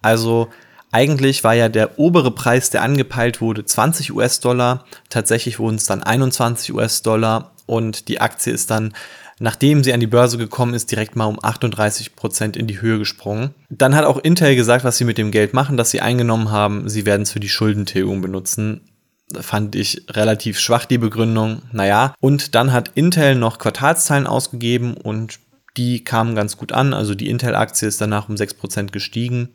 Also 0.00 0.48
eigentlich 0.90 1.44
war 1.44 1.52
ja 1.52 1.68
der 1.68 1.98
obere 1.98 2.30
Preis, 2.30 2.70
der 2.70 2.80
angepeilt 2.80 3.42
wurde, 3.42 3.66
20 3.66 4.14
US-Dollar. 4.14 4.86
Tatsächlich 5.10 5.58
wurden 5.58 5.76
es 5.76 5.84
dann 5.84 6.02
21 6.02 6.72
US-Dollar 6.72 7.50
und 7.66 8.08
die 8.08 8.22
Aktie 8.22 8.54
ist 8.54 8.70
dann 8.70 8.94
nachdem 9.38 9.84
sie 9.84 9.92
an 9.92 10.00
die 10.00 10.06
Börse 10.06 10.38
gekommen 10.38 10.74
ist, 10.74 10.90
direkt 10.90 11.16
mal 11.16 11.26
um 11.26 11.42
38 11.42 12.16
Prozent 12.16 12.56
in 12.56 12.66
die 12.66 12.80
Höhe 12.80 12.98
gesprungen. 12.98 13.54
Dann 13.70 13.94
hat 13.94 14.04
auch 14.04 14.18
Intel 14.18 14.56
gesagt, 14.56 14.84
was 14.84 14.98
sie 14.98 15.04
mit 15.04 15.18
dem 15.18 15.30
Geld 15.30 15.54
machen, 15.54 15.76
das 15.76 15.90
sie 15.90 16.00
eingenommen 16.00 16.50
haben. 16.50 16.88
Sie 16.88 17.06
werden 17.06 17.22
es 17.22 17.32
für 17.32 17.40
die 17.40 17.48
Schuldentilgung 17.48 18.20
benutzen. 18.20 18.80
Fand 19.40 19.74
ich 19.74 20.06
relativ 20.10 20.58
schwach 20.58 20.86
die 20.86 20.98
Begründung. 20.98 21.62
Naja, 21.72 22.14
und 22.20 22.54
dann 22.54 22.72
hat 22.72 22.92
Intel 22.94 23.34
noch 23.34 23.58
Quartalszahlen 23.58 24.26
ausgegeben 24.26 24.94
und 24.94 25.38
die 25.78 26.02
kamen 26.02 26.34
ganz 26.34 26.56
gut 26.56 26.72
an. 26.72 26.92
Also 26.92 27.14
die 27.14 27.30
Intel-Aktie 27.30 27.88
ist 27.88 28.00
danach 28.00 28.28
um 28.28 28.34
6% 28.34 28.90
gestiegen. 28.90 29.50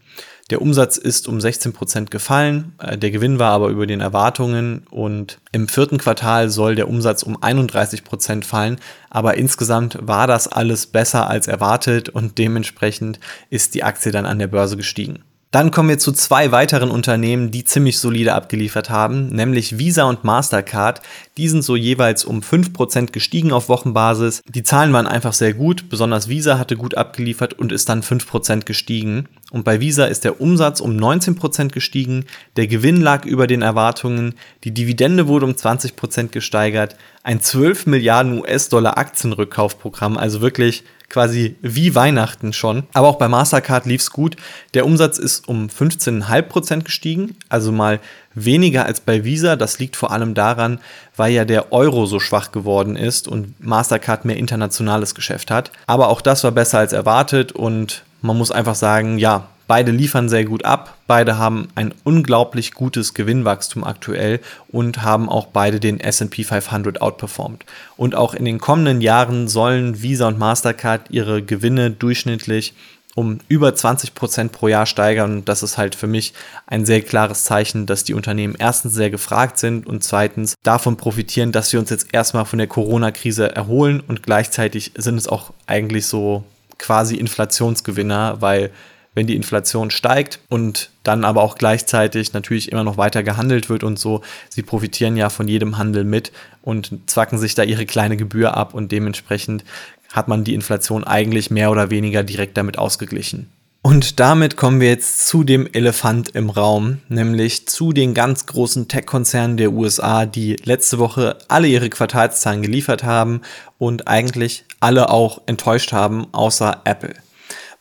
Der 0.50 0.62
Umsatz 0.62 0.98
ist 0.98 1.27
um 1.27 1.38
16% 1.38 2.10
gefallen. 2.10 2.74
Äh, 2.80 2.98
der 2.98 3.12
Gewinn 3.12 3.39
war 3.39 3.51
aber 3.51 3.68
über 3.68 3.86
den 3.86 4.01
Erwartungen 4.01 4.88
und 4.89 5.39
im 5.51 5.68
vierten 5.68 5.98
Quartal 5.98 6.50
soll 6.50 6.75
der 6.75 6.88
Umsatz 6.88 7.24
um 7.24 7.38
31% 7.38 8.44
fallen. 8.44 8.80
Aber 9.10 9.36
insgesamt 9.36 9.98
war 10.01 10.25
das 10.25 10.48
alles 10.48 10.88
besser 10.88 11.30
als 11.30 11.48
erwartet 11.48 12.10
und 12.10 12.38
dementsprechend 12.38 13.20
ist 13.50 13.75
die 13.75 13.84
Aktie 13.84 14.12
dann 14.12 14.25
an 14.25 14.39
der 14.39 14.48
Börse 14.48 14.77
gestiegen. 14.77 15.24
Dann 15.54 15.70
kommen 15.70 15.90
wir 15.90 16.00
zu 16.00 16.12
zwei 16.14 16.52
weiteren 16.52 16.90
Unternehmen, 16.90 17.52
die 17.52 17.64
ziemlich 17.64 18.00
solide 18.00 18.34
abgeliefert 18.34 18.90
haben, 18.90 19.28
nämlich 19.28 19.78
Visa 19.78 20.06
und 20.06 20.24
Mastercard. 20.24 21.00
Die 21.38 21.48
sind 21.48 21.62
so 21.62 21.76
jeweils 21.76 22.26
um 22.26 22.40
5% 22.40 23.12
gestiegen 23.12 23.52
auf 23.52 23.70
Wochenbasis. 23.70 24.42
Die 24.50 24.64
Zahlen 24.64 24.94
waren 24.94 25.06
einfach 25.06 25.34
sehr 25.34 25.54
gut, 25.54 25.90
besonders 25.90 26.28
Visa 26.28 26.58
hatte 26.58 26.76
gut 26.76 26.98
abgeliefert 26.98 27.54
und 27.54 27.72
ist 27.72 27.88
dann 27.88 28.02
5% 28.02 28.66
gestiegen. 28.66 29.30
Und 29.54 29.64
bei 29.66 29.80
Visa 29.80 30.06
ist 30.06 30.24
der 30.24 30.42
Umsatz 30.42 30.80
um 30.82 30.98
19% 30.98 31.70
gestiegen, 31.70 32.26
der 32.56 32.66
Gewinn 32.66 33.00
lag 33.00 33.24
über 33.24 33.46
den 33.46 33.62
Erwartungen, 33.62 34.34
die 34.64 34.74
Dividende 34.74 35.28
wurde 35.28 35.46
um 35.46 35.52
20% 35.52 36.30
gesteigert, 36.30 36.96
ein 37.22 37.40
12 37.40 37.86
Milliarden 37.86 38.40
US-Dollar 38.40 38.98
Aktienrückkaufprogramm, 38.98 40.18
also 40.18 40.42
wirklich 40.42 40.84
quasi 41.08 41.56
wie 41.62 41.94
Weihnachten 41.94 42.52
schon. 42.52 42.88
Aber 42.94 43.08
auch 43.08 43.20
bei 43.20 43.28
Mastercard 43.28 43.86
lief 43.86 44.02
es 44.02 44.10
gut. 44.10 44.38
Der 44.74 44.88
Umsatz 44.88 45.20
ist 45.20 45.48
um 45.48 45.68
15,5% 45.68 46.82
gestiegen, 46.82 47.38
also 47.48 47.72
mal 47.72 48.00
weniger 48.34 48.88
als 48.88 49.02
bei 49.02 49.24
Visa. 49.24 49.56
Das 49.56 49.78
liegt 49.78 49.96
vor 49.96 50.10
allem 50.10 50.34
daran, 50.34 50.80
weil 51.16 51.32
ja 51.32 51.46
der 51.46 51.72
Euro 51.72 52.08
so 52.08 52.20
schwach 52.20 52.52
geworden 52.52 52.96
ist 52.96 53.28
und 53.28 53.64
Mastercard 53.64 54.26
mehr 54.26 54.38
internationales 54.38 55.14
Geschäft 55.14 55.52
hat. 55.52 55.72
Aber 55.86 56.08
auch 56.10 56.22
das 56.22 56.44
war 56.44 56.52
besser 56.52 56.80
als 56.80 56.92
erwartet 56.92 57.52
und 57.52 58.04
man 58.24 58.38
muss 58.38 58.51
einfach 58.51 58.75
sagen, 58.75 59.20
ja, 59.20 59.48
Beide 59.65 59.92
liefern 59.92 60.27
sehr 60.27 60.44
gut 60.44 60.65
ab, 60.65 60.98
beide 61.08 61.38
haben 61.38 61.70
ein 61.75 61.94
unglaublich 62.03 62.74
gutes 62.74 63.13
Gewinnwachstum 63.13 63.86
aktuell 63.86 64.42
und 64.68 65.03
haben 65.03 65.30
auch 65.30 65.48
beide 65.48 65.80
den 65.80 66.01
SP 66.03 66.44
500 66.44 67.01
outperformed. 67.01 67.65
Und 67.96 68.13
auch 68.13 68.34
in 68.34 68.44
den 68.44 68.60
kommenden 68.60 69.00
Jahren 69.00 69.48
sollen 69.48 70.01
Visa 70.01 70.27
und 70.27 70.38
Mastercard 70.38 71.10
ihre 71.12 71.42
Gewinne 71.42 71.92
durchschnittlich 71.92 72.74
um 73.15 73.39
über 73.48 73.74
20 73.74 74.15
Prozent 74.15 74.51
pro 74.51 74.68
Jahr 74.68 74.86
steigern. 74.86 75.38
Und 75.38 75.50
das 75.50 75.63
ist 75.63 75.77
halt 75.77 75.96
für 75.96 76.08
mich 76.08 76.34
ein 76.68 76.86
sehr 76.86 77.01
klares 77.01 77.44
Zeichen, 77.44 77.86
dass 77.86 78.03
die 78.03 78.15
Unternehmen 78.15 78.56
erstens 78.58 78.94
sehr 78.96 79.12
gefragt 79.12 79.60
sind 79.60 79.88
und 79.88 80.03
zweitens 80.03 80.56
davon 80.63 80.98
profitieren, 80.98 81.51
dass 81.51 81.72
wir 81.72 81.80
uns 81.80 81.89
jetzt 81.89 82.08
erstmal 82.12 82.46
von 82.46 82.58
der 82.60 82.68
Corona-Krise 82.68 83.56
erholen 83.56 84.03
und 84.08 84.24
gleichzeitig 84.24 84.92
sind 84.98 85.18
es 85.18 85.27
auch 85.27 85.53
eigentlich 85.68 86.08
so 86.08 86.44
quasi 86.77 87.15
Inflationsgewinner, 87.15 88.42
weil 88.42 88.72
wenn 89.15 89.27
die 89.27 89.36
Inflation 89.36 89.92
steigt 89.92 90.39
und 90.50 90.89
dann 91.03 91.24
aber 91.24 91.44
auch 91.44 91.56
gleichzeitig 91.56 92.34
natürlich 92.34 92.72
immer 92.72 92.84
noch 92.84 92.98
weiter 92.98 93.24
gehandelt 93.24 93.70
wird 93.70 93.84
und 93.84 94.00
so. 94.00 94.22
Sie 94.50 94.63
profitieren 94.63 95.15
ja 95.18 95.30
von 95.30 95.48
jedem 95.48 95.77
Handel 95.77 96.03
mit 96.03 96.32
und 96.62 96.98
zwacken 97.06 97.38
sich 97.38 97.56
da 97.56 97.63
ihre 97.63 97.86
kleine 97.86 98.18
Gebühr 98.18 98.58
ab 98.58 98.74
und 98.74 98.92
dementsprechend 98.92 99.63
hat 100.12 100.27
man 100.27 100.44
die 100.44 100.53
Inflation 100.53 101.03
eigentlich 101.03 101.51
mehr 101.51 101.72
oder 101.72 101.89
weniger 101.89 102.24
direkt 102.24 102.58
damit 102.58 102.77
ausgeglichen. 102.77 103.50
Und 103.86 104.22
damit 104.22 104.56
kommen 104.56 104.80
wir 104.80 104.88
jetzt 104.88 105.27
zu 105.27 105.44
dem 105.44 105.68
Elefant 105.74 106.30
im 106.36 106.50
Raum, 106.50 107.00
nämlich 107.10 107.68
zu 107.68 107.92
den 107.92 108.13
ganz 108.13 108.46
großen 108.46 108.88
Tech-Konzernen 108.88 109.58
der 109.58 109.74
USA, 109.74 110.25
die 110.25 110.56
letzte 110.63 111.00
Woche 111.00 111.38
alle 111.50 111.68
ihre 111.68 111.89
Quartalszahlen 111.89 112.62
geliefert 112.62 113.03
haben 113.03 113.42
und 113.80 114.08
eigentlich 114.08 114.63
alle 114.84 115.10
auch 115.10 115.42
enttäuscht 115.46 115.94
haben, 115.94 116.28
außer 116.34 116.82
Apple. 116.84 117.16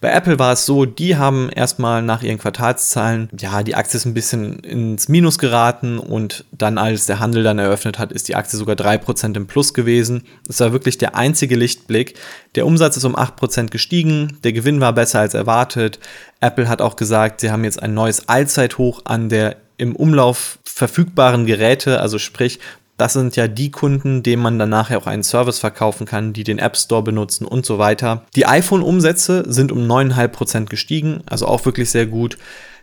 Bei 0.03 0.11
Apple 0.11 0.41
war 0.41 0.55
es 0.55 0.67
so, 0.67 0.85
die 0.85 1.17
haben 1.17 1.49
erstmal 1.49 2.03
nach 2.03 2.25
ihren 2.25 2.39
Quartalszahlen, 2.39 3.29
ja, 3.39 3.63
die 3.63 3.77
Aktie 3.77 3.99
ist 3.99 4.05
ein 4.05 4.15
bisschen 4.15 4.59
ins 4.59 5.09
Minus 5.09 5.39
geraten 5.39 6.01
und 6.01 6.45
dann, 6.51 6.77
als 6.77 7.07
der 7.07 7.21
Handel 7.21 7.45
dann 7.45 7.61
eröffnet 7.61 8.01
hat, 8.01 8.11
ist 8.11 8.27
die 8.27 8.35
Aktie 8.35 8.59
sogar 8.59 8.75
3% 8.75 9.37
im 9.37 9.47
Plus 9.47 9.75
gewesen. 9.75 10.25
Das 10.45 10.59
war 10.59 10.73
wirklich 10.73 10.99
der 10.99 11.15
einzige 11.15 11.55
Lichtblick. 11.55 12.19
Der 12.57 12.67
Umsatz 12.67 12.97
ist 12.97 13.05
um 13.05 13.15
8% 13.15 13.69
gestiegen, 13.69 14.39
der 14.43 14.53
Gewinn 14.53 14.81
war 14.81 14.93
besser 14.93 15.21
als 15.21 15.35
erwartet. 15.35 16.01
Apple 16.41 16.69
hat 16.69 16.83
auch 16.83 16.97
gesagt, 16.97 17.41
sie 17.41 17.53
haben 17.53 17.63
jetzt 17.63 17.81
ein 17.81 17.95
neues 17.95 18.29
Allzeithoch 18.29 19.03
an 19.05 19.29
der 19.29 19.57
im 19.77 19.95
Umlauf 19.95 20.59
verfügbaren 20.65 21.47
Geräte, 21.47 22.01
also 22.01 22.19
sprich 22.19 22.59
das 23.03 23.15
sind 23.15 23.35
ja 23.35 23.49
die 23.49 23.73
Kunden, 23.73 24.23
denen 24.23 24.43
man 24.43 24.61
dann 24.61 24.71
nachher 24.71 24.97
auch 24.97 25.09
einen 25.09 25.25
Service 25.25 25.59
verkaufen 25.59 26.07
kann, 26.07 26.33
die 26.33 26.45
den 26.45 26.61
App 26.61 26.77
Store 26.77 27.03
benutzen 27.03 27.45
und 27.45 27.67
so 27.67 27.77
weiter. 27.77 28.23
Die 28.37 28.47
iPhone-Umsätze 28.47 29.43
sind 29.49 29.73
um 29.73 29.81
9,5% 29.91 30.67
gestiegen, 30.67 31.21
also 31.27 31.49
auch 31.49 31.65
wirklich 31.65 31.91
sehr 31.91 32.07
gut. 32.07 32.39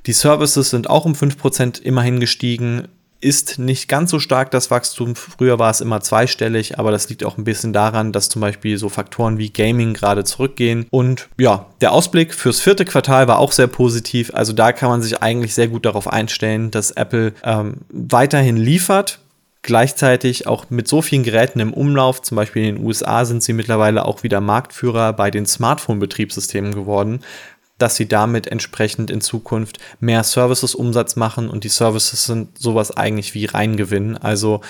Die 0.08 0.12
Services 0.12 0.72
sind 0.72 0.90
auch 0.90 1.06
um 1.06 1.14
5% 1.14 1.82
immerhin 1.82 2.20
gestiegen. 2.20 2.90
ist 3.22 3.60
nicht 3.60 3.88
ganz 3.88 4.12
so 4.12 4.20
stark 4.20 4.52
das 4.52 4.70
Wachstum. 4.72 5.16
Früher 5.16 5.58
war 5.58 5.72
es 5.72 5.80
immer 5.80 6.02
zweistellig, 6.02 6.78
aber 6.78 6.92
das 6.92 7.08
liegt 7.08 7.24
auch 7.24 7.38
ein 7.38 7.46
bisschen 7.46 7.72
daran, 7.72 8.12
dass 8.12 8.28
zum 8.28 8.42
Beispiel 8.42 8.78
so 8.78 8.90
Faktoren 8.90 9.38
wie 9.38 9.52
Gaming 9.52 9.94
gerade 9.94 10.26
zurückgehen. 10.26 10.86
Und 10.90 11.30
ja, 11.38 11.68
der 11.80 11.94
Ausblick 11.94 12.34
fürs 12.34 12.60
vierte 12.60 12.84
Quartal 12.84 13.30
war 13.30 13.40
auch 13.40 13.54
sehr 13.54 13.68
positiv. 13.68 14.32
Also 14.34 14.52
da 14.52 14.74
kann 14.74 14.90
man 14.90 15.02
sich 15.02 15.22
eigentlich 15.24 15.54
sehr 15.54 15.70
gut 15.70 15.86
darauf 15.86 16.12
einstellen, 16.12 16.72
dass 16.72 16.92
Apple 16.92 17.32
ähm, 17.46 17.76
weiterhin 17.90 18.58
liefert. 18.58 19.20
Gleichzeitig 19.62 20.48
auch 20.48 20.70
mit 20.70 20.88
so 20.88 21.02
vielen 21.02 21.24
Geräten 21.24 21.60
im 21.60 21.74
Umlauf, 21.74 22.22
zum 22.22 22.38
Beispiel 22.38 22.66
in 22.66 22.76
den 22.76 22.86
USA 22.86 23.26
sind 23.26 23.44
sie 23.44 23.54
mittlerweile 23.54 24.06
auch 24.06 24.24
wieder 24.24 24.40
Marktführer 24.40 25.12
bei 25.14 25.32
den 25.32 25.46
Smartphone-Betriebssystemen 25.46 26.74
geworden, 26.74 27.22
dass 27.78 27.96
sie 27.96 28.08
damit 28.08 28.48
entsprechend 28.48 29.12
in 29.12 29.22
Zukunft 29.22 29.80
mehr 30.00 30.24
Services-Umsatz 30.24 31.18
machen 31.18 31.50
und 31.50 31.64
die 31.66 31.70
Services 31.70 32.26
sind 32.26 32.58
sowas 32.58 32.96
eigentlich 32.96 33.34
wie 33.34 33.46
Reingewinn. 33.46 34.18
Also 34.18 34.62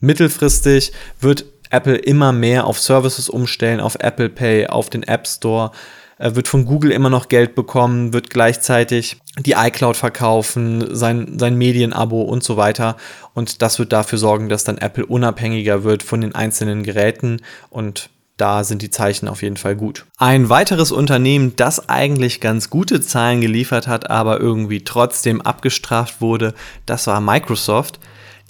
mittelfristig 0.00 0.92
wird 1.20 1.46
Apple 1.70 1.96
immer 1.96 2.32
mehr 2.32 2.66
auf 2.66 2.78
Services 2.78 3.28
umstellen, 3.28 3.80
auf 3.80 3.96
Apple 4.00 4.28
Pay, 4.28 4.66
auf 4.66 4.90
den 4.90 5.02
App 5.02 5.26
Store, 5.26 5.72
wird 6.18 6.48
von 6.48 6.64
Google 6.64 6.92
immer 6.92 7.10
noch 7.10 7.28
Geld 7.28 7.54
bekommen, 7.54 8.12
wird 8.12 8.30
gleichzeitig 8.30 9.18
die 9.38 9.52
iCloud 9.52 9.96
verkaufen, 9.96 10.94
sein, 10.94 11.38
sein 11.38 11.56
Medienabo 11.56 12.22
und 12.22 12.42
so 12.42 12.56
weiter. 12.56 12.96
Und 13.34 13.60
das 13.62 13.78
wird 13.78 13.92
dafür 13.92 14.18
sorgen, 14.18 14.48
dass 14.48 14.64
dann 14.64 14.78
Apple 14.78 15.04
unabhängiger 15.04 15.84
wird 15.84 16.02
von 16.02 16.20
den 16.20 16.34
einzelnen 16.34 16.82
Geräten 16.82 17.42
und 17.70 18.08
da 18.36 18.64
sind 18.64 18.82
die 18.82 18.90
Zeichen 18.90 19.28
auf 19.28 19.42
jeden 19.42 19.56
Fall 19.56 19.76
gut. 19.76 20.04
Ein 20.18 20.50
weiteres 20.50 20.92
Unternehmen, 20.92 21.54
das 21.56 21.88
eigentlich 21.88 22.40
ganz 22.40 22.68
gute 22.68 23.00
Zahlen 23.00 23.40
geliefert 23.40 23.86
hat, 23.86 24.10
aber 24.10 24.40
irgendwie 24.40 24.84
trotzdem 24.84 25.40
abgestraft 25.40 26.20
wurde, 26.20 26.54
das 26.84 27.06
war 27.06 27.20
Microsoft. 27.22 27.98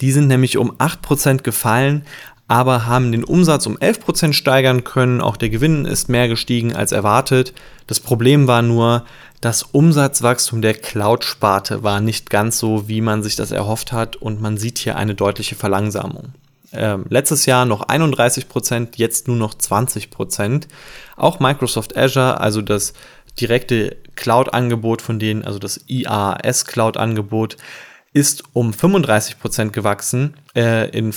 Die 0.01 0.11
sind 0.11 0.27
nämlich 0.27 0.57
um 0.57 0.73
8% 0.73 1.41
gefallen, 1.41 2.05
aber 2.47 2.85
haben 2.85 3.11
den 3.11 3.23
Umsatz 3.23 3.65
um 3.65 3.77
11% 3.77 4.33
steigern 4.33 4.83
können. 4.83 5.21
Auch 5.21 5.37
der 5.37 5.49
Gewinn 5.49 5.85
ist 5.85 6.09
mehr 6.09 6.27
gestiegen 6.27 6.75
als 6.75 6.91
erwartet. 6.91 7.53
Das 7.87 7.99
Problem 7.99 8.47
war 8.47 8.61
nur, 8.61 9.03
das 9.41 9.63
Umsatzwachstum 9.63 10.61
der 10.61 10.73
Cloud-Sparte 10.73 11.83
war 11.83 11.99
nicht 11.99 12.29
ganz 12.29 12.57
so, 12.57 12.87
wie 12.87 13.01
man 13.01 13.21
sich 13.21 13.35
das 13.35 13.51
erhofft 13.51 13.91
hat 13.91 14.15
und 14.15 14.41
man 14.41 14.57
sieht 14.57 14.77
hier 14.79 14.95
eine 14.95 15.13
deutliche 15.13 15.55
Verlangsamung. 15.55 16.33
Ähm, 16.73 17.05
letztes 17.09 17.45
Jahr 17.45 17.65
noch 17.65 17.87
31%, 17.87 18.89
jetzt 18.95 19.27
nur 19.27 19.37
noch 19.37 19.53
20%. 19.53 20.67
Auch 21.15 21.39
Microsoft 21.39 21.95
Azure, 21.95 22.39
also 22.39 22.61
das 22.61 22.93
direkte 23.39 23.95
Cloud-Angebot 24.15 25.01
von 25.01 25.19
denen, 25.19 25.43
also 25.43 25.59
das 25.59 25.81
IaaS-Cloud-Angebot, 25.87 27.57
ist 28.17 28.45
um 28.53 28.71
35% 28.71 29.69
gewachsen 29.69 30.33
äh, 30.55 30.89
in, 30.89 31.13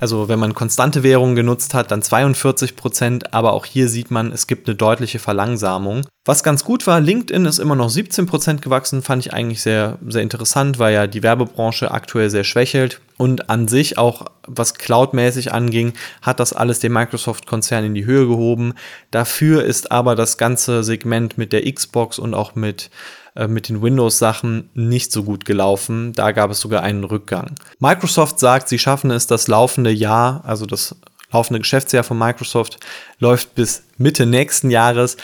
also 0.00 0.28
wenn 0.28 0.40
man 0.40 0.54
konstante 0.54 1.04
Währungen 1.04 1.36
genutzt 1.36 1.72
hat, 1.72 1.92
dann 1.92 2.02
42 2.02 2.74
Prozent, 2.74 3.32
aber 3.32 3.52
auch 3.52 3.64
hier 3.64 3.88
sieht 3.88 4.10
man, 4.10 4.32
es 4.32 4.48
gibt 4.48 4.66
eine 4.66 4.74
deutliche 4.74 5.20
Verlangsamung. 5.20 6.02
Was 6.24 6.42
ganz 6.42 6.64
gut 6.64 6.88
war, 6.88 7.00
LinkedIn 7.00 7.44
ist 7.46 7.60
immer 7.60 7.76
noch 7.76 7.90
17 7.90 8.26
Prozent 8.26 8.60
gewachsen, 8.60 9.02
fand 9.02 9.24
ich 9.24 9.32
eigentlich 9.32 9.62
sehr, 9.62 9.98
sehr 10.08 10.22
interessant, 10.22 10.80
weil 10.80 10.94
ja 10.94 11.06
die 11.06 11.22
Werbebranche 11.22 11.92
aktuell 11.92 12.28
sehr 12.28 12.42
schwächelt 12.42 13.00
und 13.18 13.48
an 13.48 13.68
sich 13.68 13.96
auch, 13.96 14.24
was 14.48 14.74
cloudmäßig 14.74 15.52
anging, 15.52 15.92
hat 16.22 16.40
das 16.40 16.52
alles 16.52 16.80
den 16.80 16.92
Microsoft-Konzern 16.92 17.84
in 17.84 17.94
die 17.94 18.04
Höhe 18.04 18.26
gehoben. 18.26 18.74
Dafür 19.12 19.62
ist 19.62 19.92
aber 19.92 20.16
das 20.16 20.38
ganze 20.38 20.82
Segment 20.82 21.38
mit 21.38 21.52
der 21.52 21.72
Xbox 21.72 22.18
und 22.18 22.34
auch 22.34 22.56
mit 22.56 22.90
äh, 23.34 23.48
mit 23.48 23.68
den 23.68 23.82
Windows-Sachen 23.82 24.70
nicht 24.74 25.12
so 25.12 25.24
gut 25.24 25.44
gelaufen. 25.44 26.12
Da 26.12 26.32
gab 26.32 26.50
es 26.50 26.60
sogar 26.60 26.82
einen 26.82 27.04
Rückgang. 27.04 27.54
Microsoft 27.78 28.38
sagt, 28.38 28.68
sie 28.68 28.78
schaffen 28.78 29.10
es, 29.10 29.26
das 29.26 29.48
laufende 29.48 29.90
Jahr, 29.90 30.42
also 30.44 30.66
das 30.66 30.96
laufende 31.32 31.60
Geschäftsjahr 31.60 32.04
von 32.04 32.18
Microsoft, 32.18 32.78
läuft 33.18 33.54
bis 33.54 33.84
Mitte 33.96 34.26
nächsten 34.26 34.70
Jahres 34.70 35.16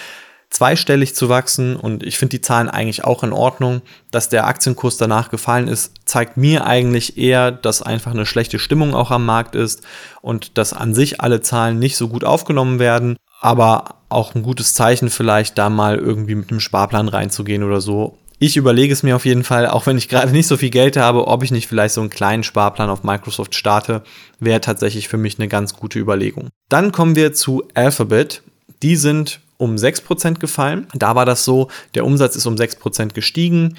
zweistellig 0.50 1.14
zu 1.14 1.28
wachsen 1.28 1.76
und 1.76 2.02
ich 2.02 2.16
finde 2.16 2.38
die 2.38 2.40
Zahlen 2.40 2.70
eigentlich 2.70 3.04
auch 3.04 3.22
in 3.22 3.34
Ordnung. 3.34 3.82
Dass 4.10 4.30
der 4.30 4.46
Aktienkurs 4.46 4.96
danach 4.96 5.30
gefallen 5.30 5.68
ist, 5.68 5.92
zeigt 6.06 6.38
mir 6.38 6.66
eigentlich 6.66 7.18
eher, 7.18 7.52
dass 7.52 7.82
einfach 7.82 8.12
eine 8.12 8.24
schlechte 8.24 8.58
Stimmung 8.58 8.94
auch 8.94 9.10
am 9.10 9.26
Markt 9.26 9.54
ist 9.54 9.82
und 10.22 10.56
dass 10.56 10.72
an 10.72 10.94
sich 10.94 11.20
alle 11.20 11.42
Zahlen 11.42 11.78
nicht 11.78 11.98
so 11.98 12.08
gut 12.08 12.24
aufgenommen 12.24 12.78
werden 12.78 13.18
aber 13.40 13.94
auch 14.08 14.34
ein 14.34 14.42
gutes 14.42 14.74
Zeichen 14.74 15.10
vielleicht, 15.10 15.58
da 15.58 15.70
mal 15.70 15.96
irgendwie 15.96 16.34
mit 16.34 16.50
einem 16.50 16.60
Sparplan 16.60 17.08
reinzugehen 17.08 17.62
oder 17.62 17.80
so. 17.80 18.18
Ich 18.40 18.56
überlege 18.56 18.92
es 18.92 19.02
mir 19.02 19.16
auf 19.16 19.24
jeden 19.24 19.42
Fall, 19.42 19.66
auch 19.66 19.86
wenn 19.86 19.98
ich 19.98 20.08
gerade 20.08 20.30
nicht 20.30 20.46
so 20.46 20.56
viel 20.56 20.70
Geld 20.70 20.96
habe, 20.96 21.26
ob 21.26 21.42
ich 21.42 21.50
nicht 21.50 21.66
vielleicht 21.66 21.94
so 21.94 22.00
einen 22.00 22.10
kleinen 22.10 22.44
Sparplan 22.44 22.88
auf 22.88 23.02
Microsoft 23.02 23.56
starte, 23.56 24.02
wäre 24.38 24.60
tatsächlich 24.60 25.08
für 25.08 25.16
mich 25.16 25.38
eine 25.38 25.48
ganz 25.48 25.74
gute 25.74 25.98
Überlegung. 25.98 26.48
Dann 26.68 26.92
kommen 26.92 27.16
wir 27.16 27.32
zu 27.32 27.64
Alphabet. 27.74 28.42
Die 28.82 28.94
sind 28.94 29.40
um 29.56 29.74
6% 29.74 30.38
gefallen. 30.38 30.86
Da 30.94 31.16
war 31.16 31.26
das 31.26 31.44
so, 31.44 31.68
der 31.96 32.06
Umsatz 32.06 32.36
ist 32.36 32.46
um 32.46 32.54
6% 32.54 33.12
gestiegen. 33.12 33.76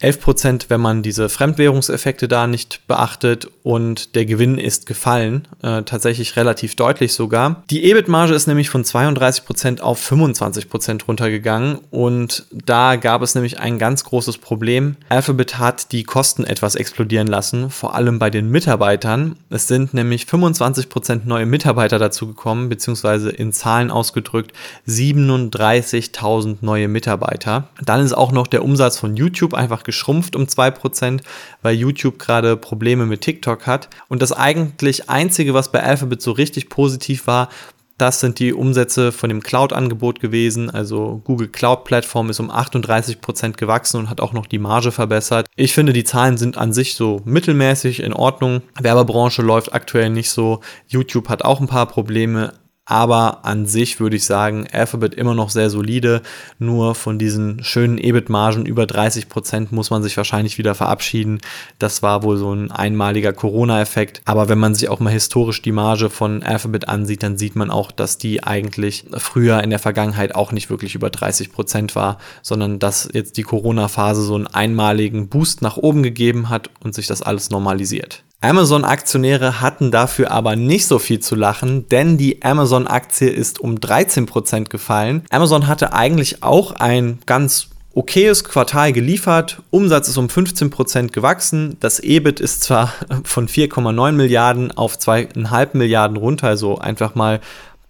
11 0.00 0.20
Prozent, 0.20 0.66
wenn 0.68 0.80
man 0.80 1.02
diese 1.02 1.28
Fremdwährungseffekte 1.28 2.28
da 2.28 2.46
nicht 2.46 2.86
beachtet 2.86 3.48
und 3.64 4.14
der 4.14 4.26
Gewinn 4.26 4.56
ist 4.56 4.86
gefallen, 4.86 5.48
äh, 5.60 5.82
tatsächlich 5.82 6.36
relativ 6.36 6.76
deutlich 6.76 7.14
sogar. 7.14 7.64
Die 7.68 7.82
EBIT-Marge 7.82 8.32
ist 8.32 8.46
nämlich 8.46 8.70
von 8.70 8.84
32 8.84 9.44
Prozent 9.44 9.80
auf 9.80 9.98
25 9.98 10.70
Prozent 10.70 11.08
runtergegangen 11.08 11.80
und 11.90 12.46
da 12.52 12.94
gab 12.94 13.22
es 13.22 13.34
nämlich 13.34 13.58
ein 13.58 13.80
ganz 13.80 14.04
großes 14.04 14.38
Problem. 14.38 14.94
Alphabet 15.08 15.58
hat 15.58 15.90
die 15.90 16.04
Kosten 16.04 16.44
etwas 16.44 16.76
explodieren 16.76 17.26
lassen, 17.26 17.68
vor 17.68 17.96
allem 17.96 18.20
bei 18.20 18.30
den 18.30 18.50
Mitarbeitern. 18.50 19.34
Es 19.50 19.66
sind 19.66 19.94
nämlich 19.94 20.26
25 20.26 20.90
Prozent 20.90 21.26
neue 21.26 21.46
Mitarbeiter 21.46 21.98
dazu 21.98 22.28
gekommen, 22.28 22.68
beziehungsweise 22.68 23.30
in 23.30 23.52
Zahlen 23.52 23.90
ausgedrückt 23.90 24.52
37.000 24.86 26.58
neue 26.60 26.86
Mitarbeiter. 26.86 27.70
Dann 27.84 28.04
ist 28.04 28.12
auch 28.12 28.30
noch 28.30 28.46
der 28.46 28.62
Umsatz 28.62 28.96
von 28.96 29.16
YouTube 29.16 29.54
einfach 29.54 29.87
geschrumpft 29.88 30.36
um 30.36 30.44
2%, 30.44 31.22
weil 31.62 31.74
YouTube 31.74 32.18
gerade 32.18 32.58
Probleme 32.58 33.06
mit 33.06 33.22
TikTok 33.22 33.66
hat. 33.66 33.88
Und 34.08 34.20
das 34.20 34.32
eigentlich 34.32 35.08
einzige, 35.08 35.54
was 35.54 35.72
bei 35.72 35.82
Alphabet 35.82 36.20
so 36.20 36.32
richtig 36.32 36.68
positiv 36.68 37.26
war, 37.26 37.48
das 37.96 38.20
sind 38.20 38.38
die 38.38 38.52
Umsätze 38.52 39.10
von 39.10 39.30
dem 39.30 39.42
Cloud-Angebot 39.42 40.20
gewesen. 40.20 40.68
Also 40.70 41.22
Google 41.24 41.48
Cloud-Plattform 41.48 42.28
ist 42.28 42.38
um 42.38 42.50
38% 42.50 43.56
gewachsen 43.56 43.96
und 43.96 44.10
hat 44.10 44.20
auch 44.20 44.34
noch 44.34 44.46
die 44.46 44.58
Marge 44.58 44.92
verbessert. 44.92 45.48
Ich 45.56 45.72
finde, 45.72 45.94
die 45.94 46.04
Zahlen 46.04 46.36
sind 46.36 46.58
an 46.58 46.74
sich 46.74 46.94
so 46.94 47.22
mittelmäßig 47.24 48.00
in 48.00 48.12
Ordnung. 48.12 48.60
Werbebranche 48.78 49.40
läuft 49.40 49.72
aktuell 49.72 50.10
nicht 50.10 50.30
so. 50.30 50.60
YouTube 50.86 51.30
hat 51.30 51.44
auch 51.44 51.60
ein 51.60 51.66
paar 51.66 51.86
Probleme. 51.86 52.52
Aber 52.90 53.44
an 53.44 53.66
sich 53.66 54.00
würde 54.00 54.16
ich 54.16 54.24
sagen, 54.24 54.66
Alphabet 54.72 55.14
immer 55.14 55.34
noch 55.34 55.50
sehr 55.50 55.68
solide. 55.68 56.22
Nur 56.58 56.94
von 56.94 57.18
diesen 57.18 57.62
schönen 57.62 57.98
EBIT-Margen 57.98 58.64
über 58.64 58.86
30 58.86 59.28
Prozent 59.28 59.72
muss 59.72 59.90
man 59.90 60.02
sich 60.02 60.16
wahrscheinlich 60.16 60.56
wieder 60.56 60.74
verabschieden. 60.74 61.40
Das 61.78 62.02
war 62.02 62.22
wohl 62.22 62.38
so 62.38 62.50
ein 62.50 62.70
einmaliger 62.70 63.34
Corona-Effekt. 63.34 64.22
Aber 64.24 64.48
wenn 64.48 64.58
man 64.58 64.74
sich 64.74 64.88
auch 64.88 65.00
mal 65.00 65.12
historisch 65.12 65.60
die 65.60 65.70
Marge 65.70 66.08
von 66.08 66.42
Alphabet 66.42 66.88
ansieht, 66.88 67.22
dann 67.22 67.36
sieht 67.36 67.56
man 67.56 67.70
auch, 67.70 67.92
dass 67.92 68.16
die 68.16 68.42
eigentlich 68.42 69.04
früher 69.18 69.62
in 69.62 69.68
der 69.68 69.80
Vergangenheit 69.80 70.34
auch 70.34 70.52
nicht 70.52 70.70
wirklich 70.70 70.94
über 70.94 71.10
30 71.10 71.52
Prozent 71.52 71.94
war, 71.94 72.16
sondern 72.40 72.78
dass 72.78 73.06
jetzt 73.12 73.36
die 73.36 73.42
Corona-Phase 73.42 74.22
so 74.22 74.34
einen 74.34 74.46
einmaligen 74.46 75.28
Boost 75.28 75.60
nach 75.60 75.76
oben 75.76 76.02
gegeben 76.02 76.48
hat 76.48 76.70
und 76.82 76.94
sich 76.94 77.06
das 77.06 77.20
alles 77.20 77.50
normalisiert. 77.50 78.24
Amazon-Aktionäre 78.40 79.60
hatten 79.60 79.90
dafür 79.90 80.30
aber 80.30 80.54
nicht 80.54 80.86
so 80.86 81.00
viel 81.00 81.18
zu 81.18 81.34
lachen, 81.34 81.88
denn 81.88 82.18
die 82.18 82.42
Amazon-Aktie 82.42 83.28
ist 83.28 83.58
um 83.58 83.76
13% 83.76 84.68
gefallen. 84.68 85.24
Amazon 85.30 85.66
hatte 85.66 85.92
eigentlich 85.92 86.42
auch 86.44 86.72
ein 86.72 87.18
ganz 87.26 87.68
okayes 87.94 88.44
Quartal 88.44 88.92
geliefert. 88.92 89.60
Umsatz 89.70 90.06
ist 90.06 90.18
um 90.18 90.28
15% 90.28 91.08
gewachsen. 91.08 91.76
Das 91.80 91.98
EBIT 91.98 92.38
ist 92.38 92.62
zwar 92.62 92.92
von 93.24 93.48
4,9 93.48 94.12
Milliarden 94.12 94.70
auf 94.70 94.96
2,5 94.96 95.76
Milliarden 95.76 96.16
runter, 96.16 96.46
also 96.46 96.78
einfach 96.78 97.16
mal 97.16 97.40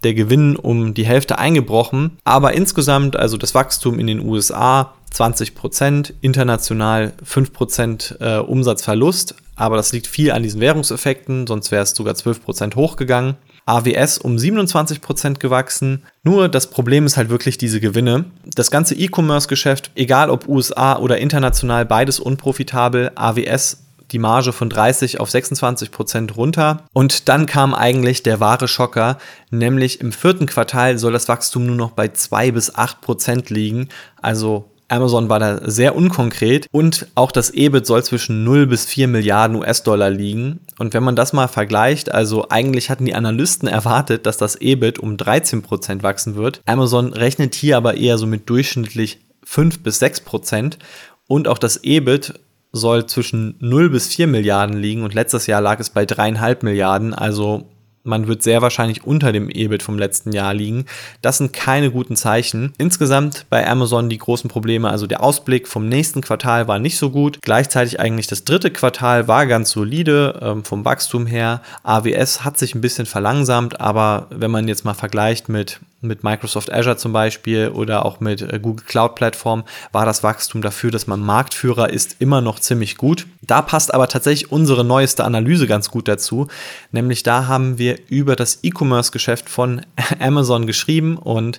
der 0.02 0.14
Gewinn 0.14 0.56
um 0.56 0.94
die 0.94 1.04
Hälfte 1.04 1.38
eingebrochen. 1.38 2.16
Aber 2.24 2.54
insgesamt, 2.54 3.16
also 3.16 3.36
das 3.36 3.54
Wachstum 3.54 3.98
in 3.98 4.06
den 4.06 4.20
USA 4.20 4.94
20% 5.12 6.12
international 6.20 7.12
5% 7.26 8.20
äh, 8.20 8.40
Umsatzverlust. 8.40 9.34
Aber 9.58 9.76
das 9.76 9.92
liegt 9.92 10.06
viel 10.06 10.30
an 10.30 10.44
diesen 10.44 10.60
Währungseffekten, 10.60 11.46
sonst 11.48 11.72
wäre 11.72 11.82
es 11.82 11.90
sogar 11.90 12.14
12% 12.14 12.76
hochgegangen. 12.76 13.34
AWS 13.66 14.18
um 14.18 14.36
27% 14.36 15.40
gewachsen. 15.40 16.04
Nur 16.22 16.48
das 16.48 16.70
Problem 16.70 17.04
ist 17.04 17.18
halt 17.18 17.28
wirklich 17.28 17.58
diese 17.58 17.80
Gewinne. 17.80 18.24
Das 18.54 18.70
ganze 18.70 18.94
E-Commerce-Geschäft, 18.94 19.90
egal 19.94 20.30
ob 20.30 20.48
USA 20.48 20.96
oder 20.96 21.18
international, 21.18 21.84
beides 21.84 22.18
unprofitabel. 22.20 23.10
AWS 23.14 23.84
die 24.12 24.18
Marge 24.18 24.52
von 24.52 24.70
30 24.70 25.20
auf 25.20 25.30
26 25.30 25.90
Prozent 25.90 26.36
runter. 26.36 26.84
Und 26.94 27.28
dann 27.28 27.44
kam 27.44 27.74
eigentlich 27.74 28.22
der 28.22 28.40
wahre 28.40 28.68
Schocker, 28.68 29.18
nämlich 29.50 30.00
im 30.00 30.12
vierten 30.12 30.46
Quartal 30.46 30.98
soll 30.98 31.12
das 31.12 31.28
Wachstum 31.28 31.66
nur 31.66 31.76
noch 31.76 31.90
bei 31.90 32.08
2 32.08 32.52
bis 32.52 32.74
8 32.74 33.02
Prozent 33.02 33.50
liegen. 33.50 33.88
Also 34.22 34.70
Amazon 34.88 35.28
war 35.28 35.38
da 35.38 35.60
sehr 35.68 35.94
unkonkret 35.94 36.66
und 36.72 37.06
auch 37.14 37.30
das 37.30 37.50
EBIT 37.50 37.86
soll 37.86 38.02
zwischen 38.02 38.44
0 38.44 38.66
bis 38.66 38.86
4 38.86 39.06
Milliarden 39.08 39.56
US-Dollar 39.56 40.10
liegen. 40.10 40.60
Und 40.78 40.94
wenn 40.94 41.02
man 41.02 41.16
das 41.16 41.32
mal 41.32 41.46
vergleicht, 41.46 42.12
also 42.12 42.48
eigentlich 42.48 42.88
hatten 42.88 43.04
die 43.04 43.14
Analysten 43.14 43.68
erwartet, 43.68 44.26
dass 44.26 44.38
das 44.38 44.56
EBIT 44.60 44.98
um 44.98 45.16
13 45.16 45.62
Prozent 45.62 46.02
wachsen 46.02 46.36
wird. 46.36 46.62
Amazon 46.66 47.12
rechnet 47.12 47.54
hier 47.54 47.76
aber 47.76 47.96
eher 47.96 48.16
so 48.18 48.26
mit 48.26 48.48
durchschnittlich 48.48 49.20
5 49.44 49.82
bis 49.82 49.98
6 49.98 50.22
Prozent 50.22 50.78
und 51.26 51.48
auch 51.48 51.58
das 51.58 51.84
EBIT 51.84 52.34
soll 52.72 53.06
zwischen 53.06 53.56
0 53.60 53.90
bis 53.90 54.08
4 54.08 54.26
Milliarden 54.26 54.76
liegen 54.76 55.02
und 55.02 55.14
letztes 55.14 55.46
Jahr 55.46 55.60
lag 55.60 55.80
es 55.80 55.90
bei 55.90 56.04
3,5 56.04 56.64
Milliarden, 56.64 57.14
also 57.14 57.66
man 58.04 58.26
wird 58.26 58.42
sehr 58.42 58.62
wahrscheinlich 58.62 59.04
unter 59.04 59.32
dem 59.32 59.50
EBIT 59.50 59.82
vom 59.82 59.98
letzten 59.98 60.32
Jahr 60.32 60.54
liegen. 60.54 60.86
Das 61.22 61.38
sind 61.38 61.52
keine 61.52 61.90
guten 61.90 62.16
Zeichen. 62.16 62.72
Insgesamt 62.78 63.46
bei 63.50 63.68
Amazon 63.68 64.08
die 64.08 64.18
großen 64.18 64.48
Probleme, 64.48 64.90
also 64.90 65.06
der 65.06 65.22
Ausblick 65.22 65.68
vom 65.68 65.88
nächsten 65.88 66.20
Quartal 66.20 66.68
war 66.68 66.78
nicht 66.78 66.98
so 66.98 67.10
gut. 67.10 67.38
Gleichzeitig 67.42 68.00
eigentlich 68.00 68.26
das 68.26 68.44
dritte 68.44 68.70
Quartal 68.70 69.28
war 69.28 69.46
ganz 69.46 69.70
solide 69.70 70.38
ähm, 70.42 70.64
vom 70.64 70.84
Wachstum 70.84 71.26
her. 71.26 71.62
AWS 71.82 72.44
hat 72.44 72.58
sich 72.58 72.74
ein 72.74 72.80
bisschen 72.80 73.06
verlangsamt, 73.06 73.80
aber 73.80 74.26
wenn 74.30 74.50
man 74.50 74.68
jetzt 74.68 74.84
mal 74.84 74.94
vergleicht 74.94 75.48
mit 75.48 75.80
mit 76.00 76.22
Microsoft 76.22 76.72
Azure 76.72 76.96
zum 76.96 77.12
Beispiel 77.12 77.68
oder 77.68 78.04
auch 78.04 78.20
mit 78.20 78.42
äh, 78.42 78.60
Google 78.60 78.84
Cloud 78.86 79.14
Plattform 79.16 79.64
war 79.92 80.06
das 80.06 80.22
Wachstum 80.22 80.62
dafür, 80.62 80.90
dass 80.90 81.06
man 81.06 81.20
Marktführer 81.20 81.90
ist, 81.90 82.16
immer 82.20 82.40
noch 82.40 82.60
ziemlich 82.60 82.96
gut. 82.96 83.26
Da 83.42 83.62
passt 83.62 83.92
aber 83.92 84.08
tatsächlich 84.08 84.52
unsere 84.52 84.84
neueste 84.84 85.24
Analyse 85.24 85.66
ganz 85.66 85.90
gut 85.90 86.06
dazu. 86.06 86.46
Nämlich 86.92 87.22
da 87.22 87.46
haben 87.46 87.78
wir 87.78 87.98
über 88.08 88.36
das 88.36 88.60
E-Commerce-Geschäft 88.62 89.48
von 89.48 89.82
Amazon 90.20 90.66
geschrieben 90.66 91.16
und 91.16 91.58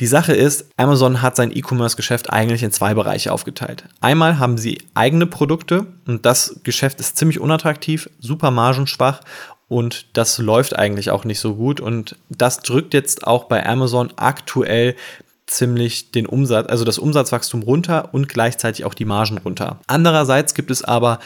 die 0.00 0.06
Sache 0.06 0.32
ist, 0.32 0.64
Amazon 0.78 1.20
hat 1.20 1.36
sein 1.36 1.54
E-Commerce-Geschäft 1.54 2.30
eigentlich 2.30 2.62
in 2.62 2.72
zwei 2.72 2.94
Bereiche 2.94 3.30
aufgeteilt. 3.32 3.84
Einmal 4.00 4.38
haben 4.38 4.56
sie 4.56 4.78
eigene 4.94 5.26
Produkte 5.26 5.88
und 6.06 6.24
das 6.24 6.60
Geschäft 6.62 7.00
ist 7.00 7.18
ziemlich 7.18 7.38
unattraktiv, 7.38 8.08
super 8.18 8.50
margenschwach 8.50 9.20
und 9.70 10.06
das 10.14 10.38
läuft 10.38 10.76
eigentlich 10.76 11.12
auch 11.12 11.24
nicht 11.24 11.38
so 11.38 11.54
gut 11.54 11.80
und 11.80 12.16
das 12.28 12.58
drückt 12.58 12.92
jetzt 12.92 13.24
auch 13.24 13.44
bei 13.44 13.64
Amazon 13.64 14.12
aktuell 14.16 14.96
ziemlich 15.46 16.10
den 16.10 16.26
Umsatz, 16.26 16.68
also 16.68 16.84
das 16.84 16.98
Umsatzwachstum 16.98 17.62
runter 17.62 18.08
und 18.12 18.28
gleichzeitig 18.28 18.84
auch 18.84 18.94
die 18.94 19.04
Margen 19.04 19.38
runter. 19.38 19.78
Andererseits 19.86 20.54
gibt 20.54 20.72
es 20.72 20.82
aber 20.82 21.20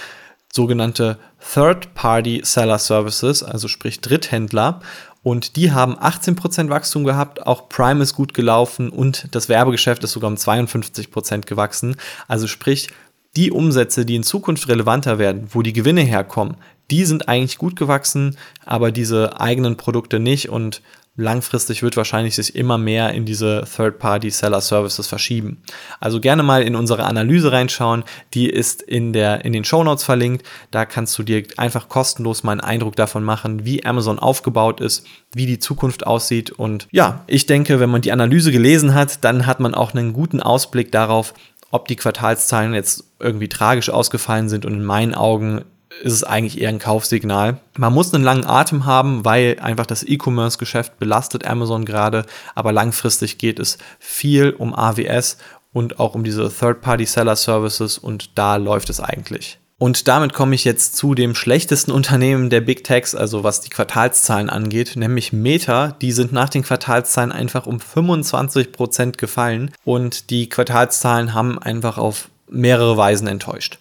sogenannte 0.52 1.18
Third-Party 1.54 2.42
Seller 2.44 2.78
Services, 2.78 3.42
also 3.42 3.66
sprich 3.66 4.02
Dritthändler. 4.02 4.80
Und 5.22 5.56
die 5.56 5.72
haben 5.72 5.96
18% 5.98 6.68
Wachstum 6.68 7.04
gehabt, 7.04 7.46
auch 7.46 7.70
Prime 7.70 8.02
ist 8.02 8.14
gut 8.14 8.34
gelaufen 8.34 8.90
und 8.90 9.26
das 9.30 9.48
Werbegeschäft 9.48 10.04
ist 10.04 10.12
sogar 10.12 10.28
um 10.28 10.36
52% 10.36 11.46
gewachsen. 11.46 11.96
Also 12.28 12.46
sprich, 12.46 12.90
die 13.36 13.50
Umsätze, 13.50 14.04
die 14.04 14.16
in 14.16 14.22
Zukunft 14.22 14.68
relevanter 14.68 15.18
werden, 15.18 15.48
wo 15.50 15.62
die 15.62 15.72
Gewinne 15.72 16.02
herkommen, 16.02 16.56
die 16.90 17.04
sind 17.04 17.28
eigentlich 17.28 17.58
gut 17.58 17.76
gewachsen, 17.76 18.36
aber 18.64 18.92
diese 18.92 19.40
eigenen 19.40 19.76
Produkte 19.76 20.20
nicht 20.20 20.48
und 20.48 20.82
langfristig 21.16 21.82
wird 21.82 21.96
wahrscheinlich 21.96 22.34
sich 22.34 22.56
immer 22.56 22.76
mehr 22.76 23.12
in 23.14 23.24
diese 23.24 23.64
Third-Party-Seller-Services 23.76 25.06
verschieben. 25.06 25.62
Also 26.00 26.20
gerne 26.20 26.42
mal 26.42 26.62
in 26.62 26.74
unsere 26.74 27.04
Analyse 27.04 27.52
reinschauen, 27.52 28.02
die 28.34 28.50
ist 28.50 28.82
in, 28.82 29.12
der, 29.12 29.44
in 29.44 29.52
den 29.52 29.64
Show 29.64 29.84
Notes 29.84 30.02
verlinkt. 30.02 30.44
Da 30.72 30.84
kannst 30.84 31.16
du 31.18 31.22
dir 31.22 31.44
einfach 31.56 31.88
kostenlos 31.88 32.42
mal 32.42 32.52
einen 32.52 32.60
Eindruck 32.60 32.96
davon 32.96 33.22
machen, 33.22 33.64
wie 33.64 33.84
Amazon 33.84 34.18
aufgebaut 34.18 34.80
ist, 34.80 35.06
wie 35.32 35.46
die 35.46 35.60
Zukunft 35.60 36.06
aussieht. 36.06 36.50
Und 36.50 36.88
ja, 36.90 37.22
ich 37.28 37.46
denke, 37.46 37.78
wenn 37.78 37.90
man 37.90 38.02
die 38.02 38.12
Analyse 38.12 38.50
gelesen 38.50 38.94
hat, 38.94 39.22
dann 39.22 39.46
hat 39.46 39.60
man 39.60 39.74
auch 39.74 39.94
einen 39.94 40.12
guten 40.12 40.40
Ausblick 40.40 40.90
darauf, 40.90 41.32
ob 41.70 41.86
die 41.86 41.96
Quartalszahlen 41.96 42.74
jetzt 42.74 43.04
irgendwie 43.20 43.48
tragisch 43.48 43.90
ausgefallen 43.90 44.48
sind 44.48 44.66
und 44.66 44.74
in 44.74 44.84
meinen 44.84 45.14
Augen 45.14 45.64
ist 46.02 46.12
es 46.12 46.24
eigentlich 46.24 46.60
eher 46.60 46.68
ein 46.68 46.78
Kaufsignal. 46.78 47.58
Man 47.76 47.92
muss 47.92 48.12
einen 48.12 48.24
langen 48.24 48.46
Atem 48.46 48.84
haben, 48.84 49.24
weil 49.24 49.58
einfach 49.60 49.86
das 49.86 50.02
E-Commerce-Geschäft 50.02 50.98
belastet 50.98 51.46
Amazon 51.46 51.84
gerade, 51.84 52.26
aber 52.54 52.72
langfristig 52.72 53.38
geht 53.38 53.58
es 53.58 53.78
viel 53.98 54.50
um 54.50 54.74
AWS 54.74 55.38
und 55.72 56.00
auch 56.00 56.14
um 56.14 56.24
diese 56.24 56.50
Third-Party-Seller-Services 56.52 57.98
und 57.98 58.38
da 58.38 58.56
läuft 58.56 58.90
es 58.90 59.00
eigentlich. 59.00 59.58
Und 59.76 60.06
damit 60.06 60.32
komme 60.32 60.54
ich 60.54 60.64
jetzt 60.64 60.96
zu 60.96 61.14
dem 61.14 61.34
schlechtesten 61.34 61.90
Unternehmen 61.90 62.48
der 62.48 62.60
Big 62.60 62.84
Techs, 62.84 63.14
also 63.14 63.42
was 63.42 63.60
die 63.60 63.70
Quartalszahlen 63.70 64.48
angeht, 64.48 64.94
nämlich 64.94 65.32
Meta. 65.32 65.96
Die 66.00 66.12
sind 66.12 66.32
nach 66.32 66.48
den 66.48 66.62
Quartalszahlen 66.62 67.32
einfach 67.32 67.66
um 67.66 67.80
25 67.80 68.72
Prozent 68.72 69.18
gefallen 69.18 69.72
und 69.84 70.30
die 70.30 70.48
Quartalszahlen 70.48 71.34
haben 71.34 71.58
einfach 71.58 71.98
auf 71.98 72.28
mehrere 72.48 72.96
Weisen 72.96 73.26
enttäuscht. 73.26 73.78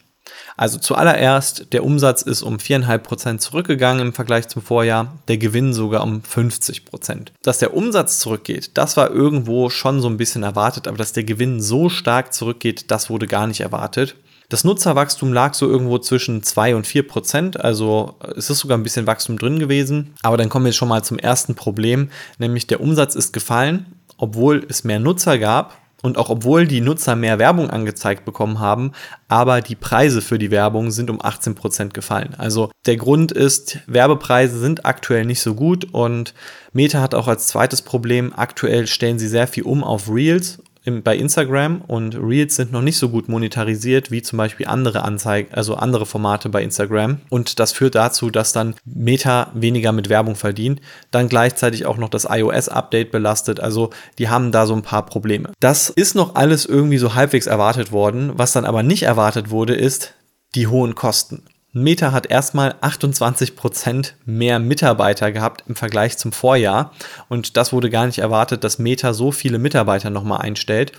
Also 0.56 0.78
zuallererst, 0.78 1.74
der 1.74 1.84
Umsatz 1.84 2.22
ist 2.22 2.44
um 2.44 2.58
4,5% 2.58 3.40
zurückgegangen 3.40 4.08
im 4.08 4.14
Vergleich 4.14 4.48
zum 4.48 4.62
Vorjahr, 4.62 5.14
der 5.28 5.38
Gewinn 5.38 5.74
sogar 5.74 6.04
um 6.04 6.22
50%. 6.22 7.30
Dass 7.42 7.60
der 7.60 7.74
Umsatz 7.74 8.20
zurückgeht, 8.20 8.72
das 8.76 8.98
war 8.98 9.10
irgendwo 9.10 9.70
schon 9.70 10.02
so 10.02 10.08
ein 10.08 10.18
bisschen 10.18 10.44
erwartet, 10.44 10.88
aber 10.88 10.98
dass 10.98 11.14
der 11.14 11.24
Gewinn 11.24 11.62
so 11.62 11.90
stark 11.90 12.34
zurückgeht, 12.34 12.92
das 12.92 13.10
wurde 13.10 13.28
gar 13.28 13.48
nicht 13.48 13.62
erwartet. 13.62 14.16
Das 14.50 14.64
Nutzerwachstum 14.64 15.34
lag 15.34 15.56
so 15.56 15.68
irgendwo 15.68 15.98
zwischen 15.98 16.44
2 16.44 16.76
und 16.76 16.86
4 16.86 17.08
Prozent, 17.08 17.60
also 17.60 18.16
es 18.36 18.50
ist 18.50 18.60
sogar 18.60 18.78
ein 18.78 18.84
bisschen 18.84 19.08
Wachstum 19.08 19.40
drin 19.40 19.58
gewesen. 19.58 20.14
Aber 20.22 20.38
dann 20.38 20.50
kommen 20.50 20.66
wir 20.66 20.74
schon 20.74 20.90
mal 20.90 21.04
zum 21.04 21.18
ersten 21.18 21.56
Problem, 21.56 22.10
nämlich 22.38 22.68
der 22.68 22.82
Umsatz 22.82 23.16
ist 23.16 23.34
gefallen, 23.34 23.88
obwohl 24.18 24.64
es 24.70 24.84
mehr 24.84 25.00
Nutzer 25.00 25.40
gab 25.40 25.83
und 26.04 26.18
auch 26.18 26.30
obwohl 26.30 26.68
die 26.68 26.82
Nutzer 26.82 27.16
mehr 27.16 27.40
Werbung 27.40 27.72
angezeigt 27.72 28.26
bekommen 28.26 28.60
haben, 28.60 28.92
aber 29.28 29.62
die 29.62 29.76
Preise 29.76 30.22
für 30.22 30.38
die 30.38 30.52
Werbung 30.52 30.92
sind 30.92 31.10
um 31.10 31.20
18 31.24 31.56
Prozent 31.56 31.94
gefallen. 31.96 32.36
Also 32.38 32.70
der 32.86 32.98
Grund 32.98 33.32
ist, 33.32 33.80
Werbepreise 33.88 34.60
sind 34.60 34.86
aktuell 34.86 35.26
nicht 35.26 35.40
so 35.40 35.56
gut 35.56 35.86
und 35.92 36.36
Meta 36.74 37.02
hat 37.02 37.16
auch 37.16 37.28
als 37.28 37.48
zweites 37.48 37.82
Problem, 37.82 38.34
aktuell 38.36 38.86
stellen 38.86 39.18
sie 39.18 39.28
sehr 39.28 39.48
viel 39.48 39.64
um 39.64 39.84
auf 39.84 40.10
Reels 40.10 40.60
bei 40.86 41.16
Instagram 41.16 41.82
und 41.82 42.16
Reels 42.16 42.58
sind 42.58 42.74
noch 42.74 42.82
nicht 42.82 42.98
so 42.98 43.10
gut 43.10 43.30
monetarisiert 43.30 44.12
wie 44.12 44.22
zum 44.22 44.38
Beispiel 44.38 44.68
andere 44.68 45.04
Anzeigen, 45.04 45.54
also 45.54 45.76
andere 45.76 46.06
Formate 46.06 46.50
bei 46.50 46.62
Instagram. 46.62 47.22
Und 47.30 47.60
das 47.60 47.72
führt 47.72 47.96
dazu, 47.96 48.30
dass 48.30 48.52
dann 48.52 48.76
Meta 48.84 49.52
weniger 49.54 49.94
mit 49.94 50.10
Werbung 50.10 50.36
verdient. 50.36 50.82
Dann 51.12 51.30
gleichzeitig 51.30 51.86
auch 51.86 51.98
noch 51.98 52.10
das 52.10 52.28
iOS-Update 52.30 53.12
belastet. 53.12 53.62
Also 53.62 53.92
die 54.18 54.28
haben 54.28 54.52
da 54.52 54.66
so 54.66 54.74
ein 54.74 54.82
paar 54.82 55.06
Probleme. 55.06 55.52
Das 55.62 55.90
ist 55.90 56.16
noch 56.16 56.36
alles 56.36 56.66
irgendwie 56.66 56.98
so 56.98 57.16
halbwegs 57.16 57.48
erwartet 57.48 57.92
worden. 57.92 58.34
Was 58.36 58.52
dann 58.52 58.66
aber 58.66 58.84
nicht 58.84 59.04
erwartet 59.04 59.50
wurde, 59.50 59.76
ist 59.76 60.14
die 60.56 60.68
hohen 60.68 60.96
Kosten. 60.96 61.44
Meta 61.76 62.12
hat 62.12 62.28
erstmal 62.28 62.74
28% 62.82 64.14
mehr 64.26 64.60
Mitarbeiter 64.60 65.32
gehabt 65.32 65.64
im 65.68 65.76
Vergleich 65.76 66.20
zum 66.20 66.32
Vorjahr. 66.32 66.92
Und 67.30 67.58
das 67.58 67.74
wurde 67.74 67.90
gar 67.90 68.06
nicht 68.06 68.20
erwartet, 68.20 68.64
dass 68.64 68.78
Meta 68.78 69.14
so 69.14 69.32
viele 69.32 69.58
Mitarbeiter 69.58 70.12
nochmal 70.12 70.42
einstellt. 70.42 70.92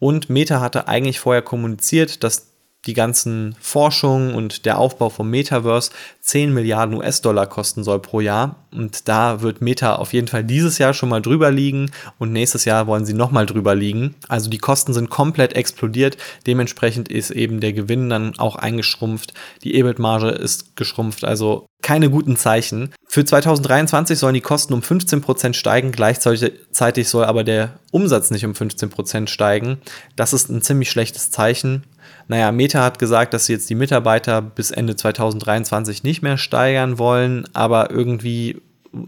Und 0.00 0.28
Meta 0.28 0.60
hatte 0.60 0.88
eigentlich 0.88 1.20
vorher 1.20 1.42
kommuniziert, 1.42 2.24
dass 2.24 2.48
die 2.88 2.94
ganzen 2.94 3.54
Forschungen 3.60 4.34
und 4.34 4.64
der 4.64 4.78
Aufbau 4.78 5.10
vom 5.10 5.28
Metaverse 5.28 5.90
10 6.22 6.52
Milliarden 6.52 6.96
US-Dollar 6.96 7.46
kosten 7.46 7.84
soll 7.84 8.00
pro 8.00 8.20
Jahr. 8.20 8.56
Und 8.72 9.08
da 9.08 9.42
wird 9.42 9.60
Meta 9.60 9.96
auf 9.96 10.12
jeden 10.14 10.26
Fall 10.26 10.42
dieses 10.42 10.78
Jahr 10.78 10.94
schon 10.94 11.10
mal 11.10 11.22
drüber 11.22 11.50
liegen 11.50 11.90
und 12.18 12.32
nächstes 12.32 12.64
Jahr 12.64 12.86
wollen 12.86 13.04
sie 13.04 13.12
nochmal 13.12 13.46
drüber 13.46 13.74
liegen. 13.74 14.14
Also 14.26 14.48
die 14.48 14.58
Kosten 14.58 14.94
sind 14.94 15.10
komplett 15.10 15.54
explodiert. 15.54 16.16
Dementsprechend 16.46 17.10
ist 17.10 17.30
eben 17.30 17.60
der 17.60 17.74
Gewinn 17.74 18.08
dann 18.08 18.38
auch 18.38 18.56
eingeschrumpft. 18.56 19.34
Die 19.64 19.74
EBIT-Marge 19.74 20.30
ist 20.30 20.76
geschrumpft. 20.76 21.24
Also 21.24 21.66
keine 21.82 22.10
guten 22.10 22.36
Zeichen. 22.36 22.92
Für 23.06 23.24
2023 23.24 24.18
sollen 24.18 24.34
die 24.34 24.40
Kosten 24.40 24.74
um 24.74 24.80
15% 24.80 25.54
steigen, 25.54 25.92
gleichzeitig 25.92 27.08
soll 27.08 27.24
aber 27.24 27.44
der 27.44 27.78
Umsatz 27.90 28.30
nicht 28.30 28.44
um 28.44 28.52
15% 28.52 29.28
steigen. 29.28 29.78
Das 30.16 30.32
ist 30.32 30.50
ein 30.50 30.62
ziemlich 30.62 30.90
schlechtes 30.90 31.30
Zeichen. 31.30 31.84
Naja, 32.28 32.52
Meta 32.52 32.84
hat 32.84 32.98
gesagt, 32.98 33.34
dass 33.34 33.46
sie 33.46 33.54
jetzt 33.54 33.68
die 33.70 33.74
Mitarbeiter 33.74 34.42
bis 34.42 34.70
Ende 34.70 34.96
2023 34.96 36.04
nicht 36.04 36.22
mehr 36.22 36.38
steigern 36.38 36.98
wollen, 36.98 37.48
aber 37.54 37.90
irgendwie 37.90 38.60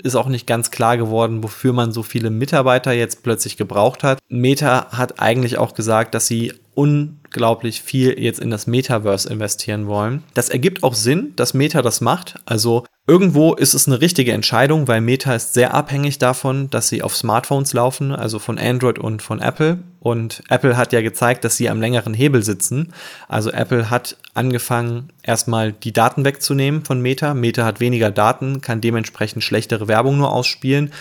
ist 0.03 0.17
auch 0.17 0.29
nicht 0.29 0.47
ganz 0.47 0.71
klar 0.71 0.97
geworden, 0.97 1.43
wofür 1.43 1.73
man 1.73 1.93
so 1.93 2.03
viele 2.03 2.31
Mitarbeiter 2.31 2.93
jetzt 2.93 3.23
plötzlich 3.23 3.57
gebraucht 3.57 4.03
hat. 4.03 4.19
Meta 4.29 4.89
hat 4.91 5.21
eigentlich 5.21 5.59
auch 5.59 5.75
gesagt, 5.75 6.15
dass 6.15 6.27
sie 6.27 6.53
unglaublich 6.75 7.83
viel 7.83 8.19
jetzt 8.19 8.41
in 8.41 8.51
das 8.51 8.67
Metaverse 8.67 9.29
investieren 9.29 9.87
wollen. 9.87 10.23
Das 10.35 10.49
ergibt 10.49 10.83
auch 10.83 10.95
Sinn, 10.95 11.35
dass 11.37 11.55
Meta 11.55 11.83
das 11.83 12.01
macht. 12.01 12.37
Also 12.47 12.85
Irgendwo 13.11 13.55
ist 13.55 13.75
es 13.75 13.89
eine 13.89 14.01
richtige 14.01 14.31
Entscheidung, 14.31 14.87
weil 14.87 15.01
Meta 15.01 15.35
ist 15.35 15.53
sehr 15.53 15.75
abhängig 15.75 16.19
davon, 16.19 16.71
dass 16.71 16.87
sie 16.87 17.03
auf 17.03 17.17
Smartphones 17.17 17.73
laufen, 17.73 18.13
also 18.13 18.39
von 18.39 18.57
Android 18.57 19.01
und 19.01 19.21
von 19.21 19.41
Apple. 19.41 19.81
Und 19.99 20.45
Apple 20.49 20.77
hat 20.77 20.93
ja 20.93 21.01
gezeigt, 21.01 21.43
dass 21.43 21.57
sie 21.57 21.69
am 21.69 21.81
längeren 21.81 22.15
Hebel 22.15 22.45
sitzen. 22.45 22.93
Also 23.27 23.51
Apple 23.51 23.91
hat 23.91 24.17
angefangen, 24.35 25.09
erstmal 25.25 25.73
die 25.73 25.93
Daten 25.93 26.25
wegzunehmen 26.25 26.85
von 26.85 27.03
Meta. 27.03 27.35
Meta 27.35 27.65
hat 27.65 27.81
weniger 27.81 28.13
Daten, 28.13 28.61
kann 28.61 28.81
dementsprechend 28.81 29.43
schlechtere 29.43 29.89
Werbung 29.89 30.19
nur 30.19 30.31
ausspielen. 30.31 30.93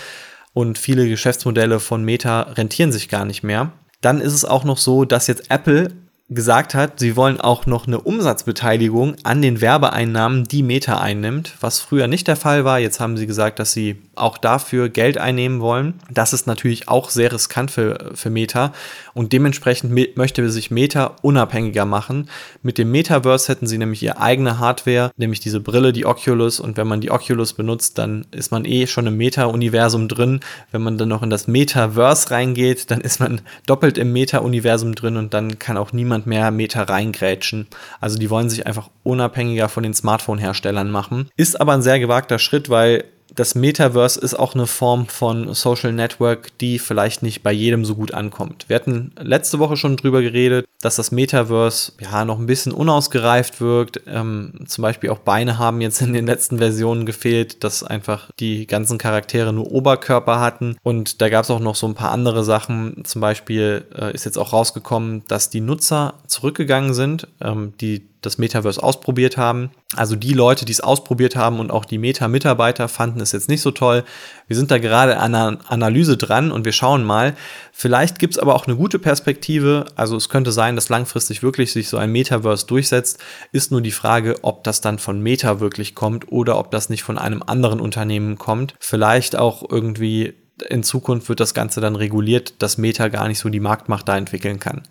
Und 0.52 0.80
viele 0.80 1.08
Geschäftsmodelle 1.08 1.80
von 1.80 2.04
Meta 2.04 2.41
rentieren 2.41 2.91
sich 2.91 3.10
gar 3.10 3.26
nicht 3.26 3.43
mehr. 3.43 3.72
Dann 4.02 4.19
ist 4.19 4.34
es 4.34 4.45
auch 4.45 4.63
noch 4.63 4.80
so, 4.80 5.06
dass 5.06 5.28
jetzt 5.28 5.52
Apple 5.52 5.89
gesagt 6.30 6.76
hat, 6.76 7.00
sie 7.00 7.15
wollen 7.15 7.42
auch 7.42 7.65
noch 7.65 7.88
eine 7.88 8.00
Umsatzbeteiligung 8.00 9.15
an 9.24 9.42
den 9.42 9.62
Werbeeinnahmen, 9.62 10.44
die 10.44 10.62
Meta 10.62 11.00
einnimmt, 11.00 11.56
was 11.60 11.80
früher 11.80 12.08
nicht 12.08 12.28
der 12.28 12.36
Fall 12.36 12.65
war. 12.65 12.78
Jetzt 12.78 13.00
haben 13.00 13.18
sie 13.18 13.26
gesagt, 13.26 13.58
dass 13.58 13.74
sie 13.74 13.98
auch 14.15 14.38
dafür 14.38 14.89
Geld 14.89 15.18
einnehmen 15.18 15.60
wollen. 15.60 15.96
Das 16.12 16.34
ist 16.34 16.46
natürlich 16.46 16.88
auch 16.88 17.10
sehr 17.10 17.32
riskant 17.32 17.72
für, 17.72 18.12
für 18.13 18.30
Meta 18.30 18.74
und 19.15 19.34
dementsprechend 19.34 20.15
möchte 20.15 20.50
sich 20.52 20.70
Meta 20.70 21.15
unabhängiger 21.24 21.86
machen. 21.86 22.30
Mit 22.62 22.78
dem 22.78 22.92
Metaverse 22.92 23.52
hätten 23.52 23.65
sie 23.65 23.80
nämlich 23.80 24.04
ihre 24.04 24.22
eigene 24.22 24.60
Hardware, 24.60 25.12
nämlich 25.18 25.39
diese 25.39 25.60
Brille, 25.60 25.94
die 25.94 26.06
Oculus 26.06 26.60
und 26.60 26.78
wenn 26.78 26.88
man 26.88 27.02
die 27.02 27.10
Oculus 27.10 27.54
benutzt, 27.54 27.98
dann 27.98 28.26
ist 28.32 28.52
man 28.52 28.65
eh 28.65 28.86
schon 28.86 29.08
im 29.08 29.18
Meta-Universum 29.18 30.08
drin. 30.08 30.42
Wenn 30.72 30.84
man 30.84 30.98
dann 31.00 31.10
noch 31.10 31.24
in 31.24 31.32
das 31.32 31.48
Metaverse 31.48 32.30
reingeht, 32.30 32.92
dann 32.92 33.02
ist 33.02 33.20
man 33.20 33.42
doppelt 33.65 33.98
im 33.98 34.13
Meta-Universum 34.13 34.94
drin 34.94 35.18
und 35.18 35.34
dann 35.34 35.58
kann 35.58 35.78
auch 35.78 35.92
niemand 35.92 36.19
niemand 36.20 36.28
mehr 36.28 36.52
Meter 36.52 36.84
reingrätschen. 36.84 37.68
Also 38.00 38.18
die 38.18 38.30
wollen 38.30 38.50
sich 38.50 38.66
einfach 38.66 38.90
unabhängiger 39.04 39.70
von 39.70 39.84
den 39.84 39.94
Smartphone-Herstellern 39.94 40.90
machen. 40.92 41.30
Ist 41.36 41.60
aber 41.60 41.74
ein 41.74 41.82
sehr 41.82 42.00
gewagter 42.00 42.40
Schritt, 42.40 42.70
weil 42.70 43.06
das 43.36 43.56
Metaverse 43.56 44.20
ist 44.20 44.34
auch 44.34 44.56
eine 44.56 44.68
Form 44.68 45.08
von 45.08 45.54
Social 45.54 45.94
Network, 45.94 46.58
die 46.60 46.80
vielleicht 46.80 47.24
nicht 47.24 47.44
bei 47.44 47.52
jedem 47.52 47.86
so 47.86 47.96
gut 47.96 48.13
ankommt. 48.13 48.65
Wir 48.68 48.76
hatten 48.76 49.12
letzte 49.20 49.60
Woche 49.60 49.78
schon 49.78 49.98
drüber 49.98 50.22
geredet, 50.22 50.65
dass 50.82 50.96
das 50.96 51.12
Metaverse 51.12 51.94
ja 52.00 52.26
noch 52.26 52.39
ein 52.39 52.46
bisschen 52.46 52.72
unausgereift 52.72 53.62
wirkt. 53.62 54.02
Ähm, 54.08 54.65
zum 54.68 54.82
Beispiel 54.82 55.10
auch 55.10 55.20
Beine 55.20 55.58
haben 55.58 55.82
jetzt 55.82 56.02
in 56.02 56.13
den 56.13 56.26
letzten 56.26 56.58
Versionen 56.58 57.06
gefehlt, 57.06 57.63
dass 57.63 57.84
einfach 57.84 58.30
die 58.39 58.65
ganzen 58.65 58.98
Charaktere 58.98 59.54
nur 59.54 59.72
Oberkörper 59.72 60.39
hatten. 60.39 60.78
Und 60.84 61.22
da 61.22 61.30
gab 61.30 61.44
es 61.44 61.52
auch 61.52 61.60
noch 61.60 61.76
so 61.76 61.88
ein 61.88 61.96
paar 61.96 62.12
andere 62.12 62.44
Sachen. 62.44 63.04
Zum 63.04 63.22
Beispiel 63.22 63.86
äh, 63.96 64.13
ist 64.13 64.26
jetzt 64.26 64.38
auch 64.38 64.54
rausgekommen, 64.54 65.24
dass 65.28 65.50
die 65.50 65.62
Nutzer 65.62 66.15
zurückgegangen 66.28 66.94
sind, 66.94 67.28
ähm, 67.42 67.74
die 67.80 68.09
das 68.22 68.38
Metaverse 68.38 68.84
ausprobiert 68.84 69.38
haben. 69.38 69.72
Also 69.96 70.16
die 70.16 70.34
Leute, 70.34 70.66
die 70.66 70.72
es 70.72 70.82
ausprobiert 70.82 71.36
haben 71.36 71.60
und 71.60 71.72
auch 71.72 71.86
die 71.86 71.98
Meta-Mitarbeiter 71.98 72.88
fanden 72.88 73.22
es 73.22 73.32
jetzt 73.32 73.50
nicht 73.50 73.62
so 73.62 73.72
toll. 73.72 74.04
Wir 74.48 74.56
sind 74.56 74.72
da 74.72 74.78
gerade 74.78 75.18
an 75.18 75.34
einer 75.34 75.60
Analyse 75.68 76.18
dran 76.18 76.52
und 76.52 76.66
wir 76.66 76.72
schauen 76.72 77.04
mal. 77.04 77.36
Vielleicht 77.72 78.20
gibt 78.20 78.34
es 78.34 78.40
aber 78.40 78.56
auch 78.56 78.68
eine 78.68 78.76
gute 78.76 79.00
Perspektive. 79.00 79.86
Also 79.96 80.18
es 80.18 80.28
könnte 80.28 80.52
sein, 80.52 80.76
dass 80.76 80.90
langfristig 80.90 81.42
wirklich 81.44 81.72
sich 81.72 81.88
so 81.88 81.98
ein 81.98 82.12
Metaverse 82.12 82.68
durchsetzt. 82.68 83.20
Ist 83.52 83.72
nur 83.72 83.82
die 83.82 83.92
Frage, 83.92 84.36
ob 84.42 84.64
das 84.64 84.82
dann 84.82 85.00
von 85.00 85.22
Meta 85.22 85.60
wirklich 85.60 85.96
kommt 85.96 86.32
oder 86.32 86.60
ob 86.60 86.72
das 86.72 86.90
nicht 86.90 87.04
von 87.04 87.18
einem 87.18 87.42
anderen 87.46 87.80
Unternehmen 87.80 88.38
kommt. 88.38 88.76
Vielleicht 88.80 89.38
auch 89.38 89.70
irgendwie 89.70 90.34
in 90.63 90.84
Zukunft 90.84 91.30
wird 91.30 91.39
das 91.39 91.54
Ganze 91.54 91.82
dann 91.82 91.95
reguliert, 91.95 92.62
dass 92.62 92.78
Meta 92.78 93.08
gar 93.08 93.28
nicht 93.28 93.39
so 93.39 93.50
die 93.50 93.60
Marktmacht 93.60 94.08
da 94.08 94.17
entwickeln 94.17 94.60
kann. 94.60 94.84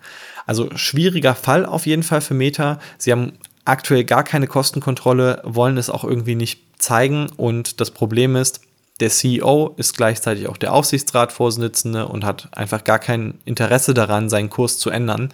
Also 0.45 0.69
schwieriger 0.75 1.35
Fall 1.35 1.65
auf 1.65 1.85
jeden 1.85 2.03
Fall 2.03 2.21
für 2.21 2.33
Meta. 2.33 2.79
Sie 2.97 3.11
haben 3.11 3.33
aktuell 3.65 4.03
gar 4.03 4.23
keine 4.23 4.47
Kostenkontrolle, 4.47 5.41
wollen 5.43 5.77
es 5.77 5.89
auch 5.89 6.03
irgendwie 6.03 6.35
nicht 6.35 6.61
zeigen 6.79 7.27
und 7.37 7.79
das 7.81 7.91
Problem 7.91 8.35
ist, 8.35 8.61
der 8.99 9.09
CEO 9.09 9.73
ist 9.77 9.95
gleichzeitig 9.95 10.47
auch 10.47 10.57
der 10.57 10.73
Aufsichtsratsvorsitzende 10.73 12.07
und 12.07 12.25
hat 12.25 12.49
einfach 12.51 12.83
gar 12.83 12.99
kein 12.99 13.35
Interesse 13.45 13.93
daran, 13.93 14.29
seinen 14.29 14.49
Kurs 14.49 14.77
zu 14.77 14.89
ändern. 14.89 15.29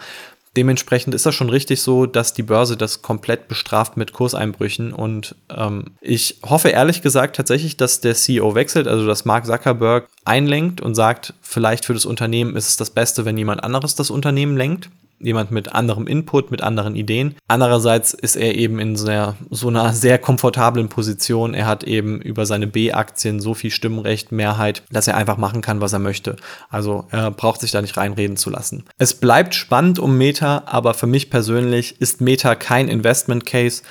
Dementsprechend 0.56 1.14
ist 1.14 1.26
das 1.26 1.36
schon 1.36 1.50
richtig 1.50 1.82
so, 1.82 2.06
dass 2.06 2.34
die 2.34 2.44
Börse 2.44 2.78
das 2.78 3.02
komplett 3.02 3.48
bestraft 3.48 3.98
mit 3.98 4.14
Kurseinbrüchen. 4.14 4.94
Und 4.94 5.36
ähm, 5.50 5.92
ich 6.02 6.40
hoffe 6.44 6.70
ehrlich 6.70 7.02
gesagt 7.02 7.36
tatsächlich, 7.36 7.76
dass 7.76 8.00
der 8.00 8.16
CEO 8.16 8.56
wechselt, 8.56 8.88
also 8.88 9.06
dass 9.06 9.26
Mark 9.26 9.46
Zuckerberg 9.46 10.08
einlenkt 10.24 10.80
und 10.80 10.96
sagt, 10.96 11.34
vielleicht 11.42 11.86
für 11.86 11.94
das 11.94 12.06
Unternehmen 12.06 12.56
ist 12.56 12.70
es 12.70 12.78
das 12.78 12.90
Beste, 12.90 13.26
wenn 13.26 13.38
jemand 13.38 13.64
anderes 13.64 13.96
das 13.96 14.10
Unternehmen 14.10 14.56
lenkt 14.56 14.90
jemand 15.20 15.52
mit 15.52 15.74
anderem 15.74 16.08
Input, 16.08 16.52
mit 16.52 16.62
anderen 16.62 16.96
Ideen. 16.96 17.36
Andererseits 17.48 18.14
ist 18.14 18.36
er 18.36 18.56
eben 18.56 18.80
in 18.80 18.96
sehr, 18.96 19.36
so 19.50 19.70
einer 19.70 19.94
sehr 19.94 20.18
komfortablen 20.18 20.90
Position. 20.90 21.54
Er 21.54 21.66
hat 21.66 21.84
eben 21.84 22.22
über 22.22 22.46
seine 22.46 22.68
B-Aktien 22.68 23.40
so 23.40 23.54
viel 23.54 23.72
Stimmrecht, 23.72 24.32
Mehrheit, 24.32 24.84
dass 24.92 25.08
er 25.08 25.18
einfach 25.18 25.38
machen 25.38 25.62
kann, 25.62 25.82
was 25.82 25.94
er 25.94 26.00
möchte. 26.00 26.36
Also 26.70 27.06
er 27.12 27.32
braucht 27.32 27.62
sich 27.62 27.72
da 27.72 27.82
nicht 27.82 27.98
reinreden 27.98 28.38
zu 28.38 28.50
lassen. 28.50 28.84
Es 28.98 29.14
bleibt 29.14 29.56
spannend 29.56 30.00
um 30.00 30.18
Meta, 30.18 30.64
aber 30.66 30.94
für 30.94 31.08
mich 31.08 31.30
persönlich 31.30 32.00
ist 32.02 32.22
Meta 32.22 32.56
kein 32.56 32.88
Investment 32.88 33.46
Case 33.46 33.84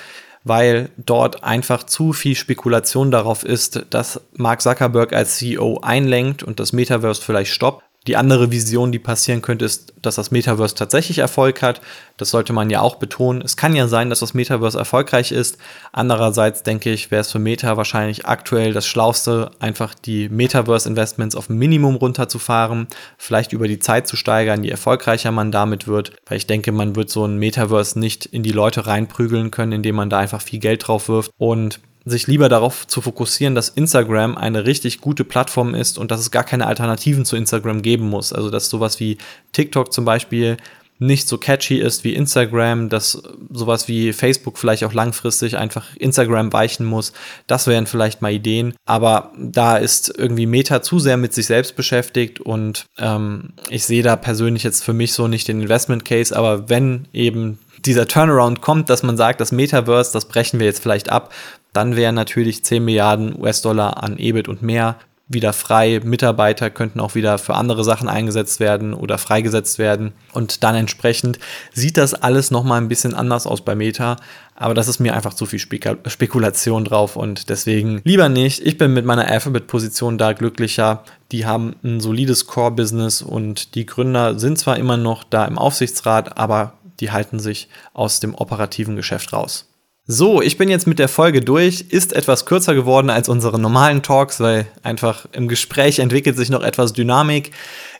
weil 0.44 0.90
dort 0.98 1.42
einfach 1.42 1.84
zu 1.84 2.12
viel 2.12 2.37
Spekulation 2.37 3.10
darauf 3.10 3.44
ist, 3.44 3.87
dass 3.90 4.20
Mark 4.37 4.60
Zuckerberg 4.60 5.12
als 5.12 5.38
CEO 5.38 5.80
einlenkt 5.82 6.42
und 6.42 6.60
das 6.60 6.72
Metaverse 6.72 7.22
vielleicht 7.22 7.52
stoppt. 7.52 7.82
Die 8.07 8.17
andere 8.17 8.51
Vision, 8.51 8.93
die 8.93 8.99
passieren 8.99 9.40
könnte, 9.40 9.64
ist, 9.64 9.95
dass 10.03 10.17
das 10.17 10.31
Metaverse 10.31 10.75
tatsächlich 10.75 11.19
Erfolg 11.19 11.62
hat. 11.62 11.81
Das 12.19 12.31
sollte 12.31 12.53
man 12.53 12.69
ja 12.69 12.83
auch 12.83 12.97
betonen. 12.97 13.40
Es 13.40 13.57
kann 13.57 13.75
ja 13.75 13.88
sein, 13.88 14.11
dass 14.11 14.21
das 14.21 14.35
Metaverse 14.35 14.79
erfolgreich 14.79 15.33
ist. 15.33 15.57
Andererseits 15.90 16.62
denke 16.62 16.90
ich, 16.90 17.11
wäre 17.11 17.23
es 17.23 17.33
für 17.33 17.38
Meta 17.38 17.79
wahrscheinlich 17.79 18.27
aktuell 18.27 18.75
das 18.75 18.87
Schlauste, 18.87 19.51
einfach 19.59 19.95
die 19.95 20.29
Metaverse-Investments 20.29 21.35
auf 21.35 21.49
Minimum 21.49 21.95
runterzufahren, 21.97 22.88
vielleicht 23.17 23.55
über 23.55 23.69
die 23.69 23.79
Zeit 23.79 24.07
zu 24.07 24.17
steigern, 24.17 24.64
je 24.64 24.71
erfolgreicher 24.71 25.31
man 25.31 25.51
damit 25.51 25.88
wird. 25.88 26.12
Weil 26.27 26.37
ich 26.37 26.47
denke, 26.47 26.73
man 26.73 26.97
wird 26.97 27.09
so 27.09 27.25
ein 27.25 27.38
Metaverse 27.38 27.99
nicht 27.99 28.27
in 28.27 28.43
die 28.43 28.53
Leute 28.53 28.87
reinprügeln 28.87 29.51
können, 29.51 29.73
indem 29.73 29.97
man 29.97 30.11
da 30.11 30.19
einfach 30.19 30.43
viel 30.43 30.59
Geld 30.61 30.87
drauf 30.87 31.09
wirft. 31.09 31.31
Und 31.38 31.81
sich 32.05 32.27
lieber 32.27 32.49
darauf 32.49 32.87
zu 32.87 33.01
fokussieren, 33.01 33.55
dass 33.55 33.71
Instagram 33.71 34.37
eine 34.37 34.67
richtig 34.67 35.01
gute 35.01 35.25
Plattform 35.25 35.75
ist 35.75 35.99
und 35.99 36.11
dass 36.11 36.21
es 36.21 36.31
gar 36.31 36.45
keine 36.45 36.67
Alternativen 36.67 37.25
zu 37.25 37.37
Instagram 37.37 37.83
geben 37.83 38.09
muss. 38.09 38.33
Also 38.33 38.51
dass 38.51 38.69
sowas 38.69 39.01
wie 39.01 39.19
TikTok 39.53 39.93
zum 39.93 40.05
Beispiel 40.05 40.57
nicht 40.99 41.29
so 41.29 41.38
catchy 41.38 41.79
ist 41.79 42.05
wie 42.05 42.14
Instagram, 42.14 42.88
dass 42.88 43.23
sowas 43.51 43.88
wie 43.88 44.12
Facebook 44.12 44.59
vielleicht 44.59 44.85
auch 44.85 44.93
langfristig 44.93 45.57
einfach 45.57 45.95
Instagram 45.97 46.53
weichen 46.53 46.87
muss. 46.87 47.12
Das 47.47 47.67
wären 47.67 47.87
vielleicht 47.87 48.23
mal 48.23 48.33
Ideen. 48.33 48.75
Aber 48.85 49.33
da 49.37 49.77
ist 49.77 50.14
irgendwie 50.17 50.47
Meta 50.47 50.83
zu 50.83 50.99
sehr 50.99 51.17
mit 51.17 51.35
sich 51.35 51.47
selbst 51.47 51.75
beschäftigt 51.75 52.40
und 52.40 52.87
ähm, 52.99 53.55
ich 53.71 53.85
sehe 53.85 54.03
da 54.03 54.14
persönlich 54.17 54.62
jetzt 54.62 54.85
für 54.85 54.93
mich 54.93 55.12
so 55.12 55.27
nicht 55.27 55.49
den 55.49 55.62
Investment 55.62 56.05
Case. 56.05 56.37
Aber 56.37 56.69
wenn 56.69 57.09
eben 57.12 57.59
dieser 57.85 58.07
Turnaround 58.07 58.61
kommt, 58.61 58.88
dass 58.88 59.03
man 59.03 59.17
sagt, 59.17 59.40
das 59.40 59.53
Metaverse, 59.53 60.12
das 60.12 60.27
brechen 60.27 60.61
wir 60.61 60.67
jetzt 60.67 60.83
vielleicht 60.83 61.11
ab, 61.11 61.33
dann 61.74 61.96
wären 61.96 62.14
natürlich 62.14 62.64
10 62.64 62.84
Milliarden 62.84 63.38
US-Dollar 63.38 64.02
an 64.02 64.18
EBIT 64.18 64.48
und 64.48 64.62
mehr 64.62 64.96
wieder 65.26 65.52
frei. 65.52 66.00
Mitarbeiter 66.04 66.70
könnten 66.70 67.00
auch 67.00 67.14
wieder 67.14 67.38
für 67.38 67.54
andere 67.54 67.82
Sachen 67.82 68.08
eingesetzt 68.08 68.60
werden 68.60 68.94
oder 68.94 69.18
freigesetzt 69.18 69.78
werden. 69.78 70.12
Und 70.32 70.62
dann 70.62 70.74
entsprechend 70.74 71.38
sieht 71.72 71.96
das 71.96 72.14
alles 72.14 72.50
nochmal 72.50 72.80
ein 72.80 72.88
bisschen 72.88 73.14
anders 73.14 73.46
aus 73.46 73.62
bei 73.62 73.74
Meta. 73.74 74.16
Aber 74.54 74.74
das 74.74 74.87
ist 74.87 75.00
mir 75.00 75.14
einfach 75.14 75.34
zu 75.34 75.46
viel 75.46 75.58
Spekul 75.58 75.98
Spekulation 76.06 76.84
drauf 76.84 77.16
und 77.16 77.48
deswegen 77.48 78.00
lieber 78.04 78.28
nicht. 78.28 78.64
Ich 78.64 78.78
bin 78.78 78.92
mit 78.92 79.04
meiner 79.04 79.26
Alphabet-Position 79.26 80.18
da 80.18 80.32
glücklicher. 80.32 81.02
Die 81.32 81.46
haben 81.46 81.74
ein 81.82 82.00
solides 82.00 82.46
Core-Business 82.46 83.22
und 83.22 83.74
die 83.74 83.87
Gründer 83.87 84.38
sind 84.38 84.58
zwar 84.58 84.76
immer 84.76 84.96
noch 84.96 85.24
da 85.24 85.44
im 85.46 85.58
Aufsichtsrat, 85.58 86.38
aber 86.38 86.74
die 87.00 87.10
halten 87.10 87.40
sich 87.40 87.68
aus 87.94 88.20
dem 88.20 88.34
operativen 88.34 88.94
Geschäft 88.94 89.32
raus. 89.32 89.66
So, 90.07 90.43
ich 90.43 90.59
bin 90.59 90.69
jetzt 90.69 90.87
mit 90.87 90.99
der 90.99 91.09
Folge 91.09 91.40
durch. 91.40 91.87
Ist 91.88 92.12
etwas 92.12 92.45
kürzer 92.45 92.75
geworden 92.75 93.09
als 93.09 93.31
unsere 93.31 93.59
normalen 93.59 94.03
Talks, 94.03 94.38
weil 94.38 94.67
einfach 94.83 95.25
im 95.33 95.49
Gespräch 95.49 95.99
entwickelt 95.99 96.37
sich 96.37 96.51
noch 96.51 96.62
etwas 96.62 96.93
Dynamik. 96.93 97.53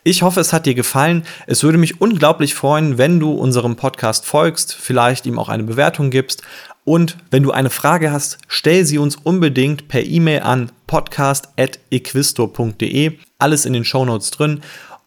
Ich 0.03 0.21
hoffe, 0.21 0.40
es 0.40 0.53
hat 0.53 0.67
dir 0.67 0.75
gefallen. 0.75 1.25
Es 1.47 1.62
würde 1.62 1.79
mich 1.79 2.03
unglaublich 2.03 2.55
freuen, 2.55 2.99
wenn 2.99 3.21
du 3.21 3.33
unserem 3.33 3.77
Podcast 3.77 4.27
folgst, 4.27 4.75
vielleicht 4.75 5.25
ihm 5.25 5.38
auch 5.38 5.49
eine 5.49 5.62
Bewertung 5.62 6.11
gibst. 6.11 6.43
Und 6.85 7.17
wenn 7.31 7.43
du 7.43 7.53
eine 7.53 7.71
Frage 7.71 8.12
hast, 8.12 8.37
stell 8.49 8.85
sie 8.85 8.99
uns 8.99 9.17
unbedingt 9.17 9.88
per 9.88 10.03
E-Mail 10.03 10.40
an 10.40 10.73
podcast.equisto.de. 10.87 13.12
Alles 13.38 13.64
in 13.64 13.73
den 13.73 13.87
Show 13.87 14.05
Notes 14.05 14.31
drin. 14.31 14.61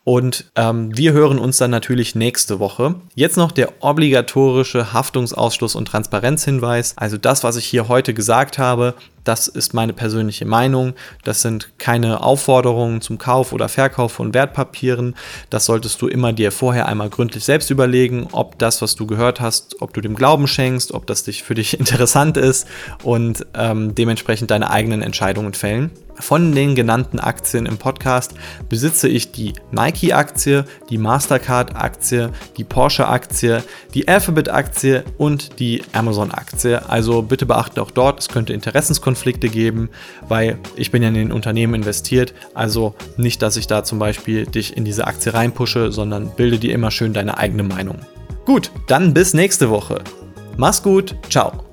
Und 0.07 0.45
ähm, 0.55 0.95
wir 0.95 1.11
hören 1.11 1.37
uns 1.37 1.57
dann 1.57 1.69
natürlich 1.69 2.15
nächste 2.15 2.59
Woche. 2.59 2.95
Jetzt 3.13 3.35
noch 3.35 3.51
der 3.51 3.83
obligatorische 3.83 4.93
Haftungsausschluss 4.93 5.75
und 5.75 5.89
Transparenzhinweis. 5.89 6.97
Also 6.97 7.17
das, 7.17 7.43
was 7.43 7.57
ich 7.57 7.65
hier 7.65 7.89
heute 7.89 8.13
gesagt 8.13 8.57
habe, 8.57 8.93
das 9.27 9.47
ist 9.47 9.73
meine 9.73 9.93
persönliche 9.93 10.45
Meinung. 10.45 10.93
Das 11.23 11.41
sind 11.41 11.77
keine 11.77 12.23
Aufforderungen 12.23 13.01
zum 13.01 13.17
Kauf 13.17 13.51
oder 13.51 13.67
Verkauf 13.67 14.13
von 14.13 14.33
Wertpapieren. 14.33 15.15
Das 15.49 15.65
solltest 15.65 16.01
du 16.01 16.07
immer 16.07 16.31
dir 16.31 16.51
vorher 16.51 16.87
einmal 16.87 17.09
gründlich 17.09 17.43
selbst 17.43 17.69
überlegen, 17.69 18.27
ob 18.31 18.57
das, 18.57 18.81
was 18.81 18.95
du 18.95 19.05
gehört 19.05 19.41
hast, 19.41 19.81
ob 19.81 19.93
du 19.93 20.01
dem 20.01 20.15
Glauben 20.15 20.47
schenkst, 20.47 20.93
ob 20.93 21.07
das 21.07 21.23
dich 21.23 21.43
für 21.43 21.55
dich 21.55 21.79
interessant 21.79 22.37
ist 22.37 22.67
und 23.03 23.45
ähm, 23.53 23.95
dementsprechend 23.95 24.51
deine 24.51 24.71
eigenen 24.71 25.01
Entscheidungen 25.01 25.53
fällen. 25.53 25.91
Von 26.19 26.53
den 26.53 26.73
genannten 26.73 27.19
Aktien 27.19 27.67
im 27.67 27.77
Podcast 27.77 28.33
besitze 28.69 29.07
ich 29.07 29.31
die 29.31 29.53
Nike-Aktie, 29.71 30.65
die 30.89 30.97
Mastercard-Aktie, 30.97 32.31
die 32.57 32.63
Porsche-Aktie, 32.63 33.63
die 33.93 34.07
Alphabet-Aktie 34.07 35.03
und 35.19 35.59
die 35.59 35.83
Amazon-Aktie. 35.93 36.89
Also 36.89 37.21
bitte 37.21 37.45
beachte 37.45 37.83
auch 37.83 37.91
dort, 37.91 38.19
es 38.19 38.29
könnte 38.29 38.53
Interessenskonflikte 38.53 39.16
Interessenkonflikte 39.17 39.49
geben, 39.49 39.89
weil 40.27 40.57
ich 40.75 40.91
bin 40.91 41.01
ja 41.01 41.09
in 41.09 41.15
den 41.15 41.31
Unternehmen 41.31 41.73
investiert. 41.75 42.33
Also 42.53 42.95
nicht, 43.17 43.41
dass 43.41 43.57
ich 43.57 43.67
da 43.67 43.83
zum 43.83 43.99
Beispiel 43.99 44.45
dich 44.45 44.77
in 44.77 44.85
diese 44.85 45.07
Aktie 45.07 45.33
reinpushe, 45.33 45.91
sondern 45.91 46.29
bilde 46.35 46.59
dir 46.59 46.73
immer 46.73 46.91
schön 46.91 47.13
deine 47.13 47.37
eigene 47.37 47.63
Meinung. 47.63 47.97
Gut, 48.45 48.71
dann 48.87 49.13
bis 49.13 49.33
nächste 49.33 49.69
Woche. 49.69 50.01
Mach's 50.57 50.81
gut, 50.81 51.15
ciao. 51.29 51.66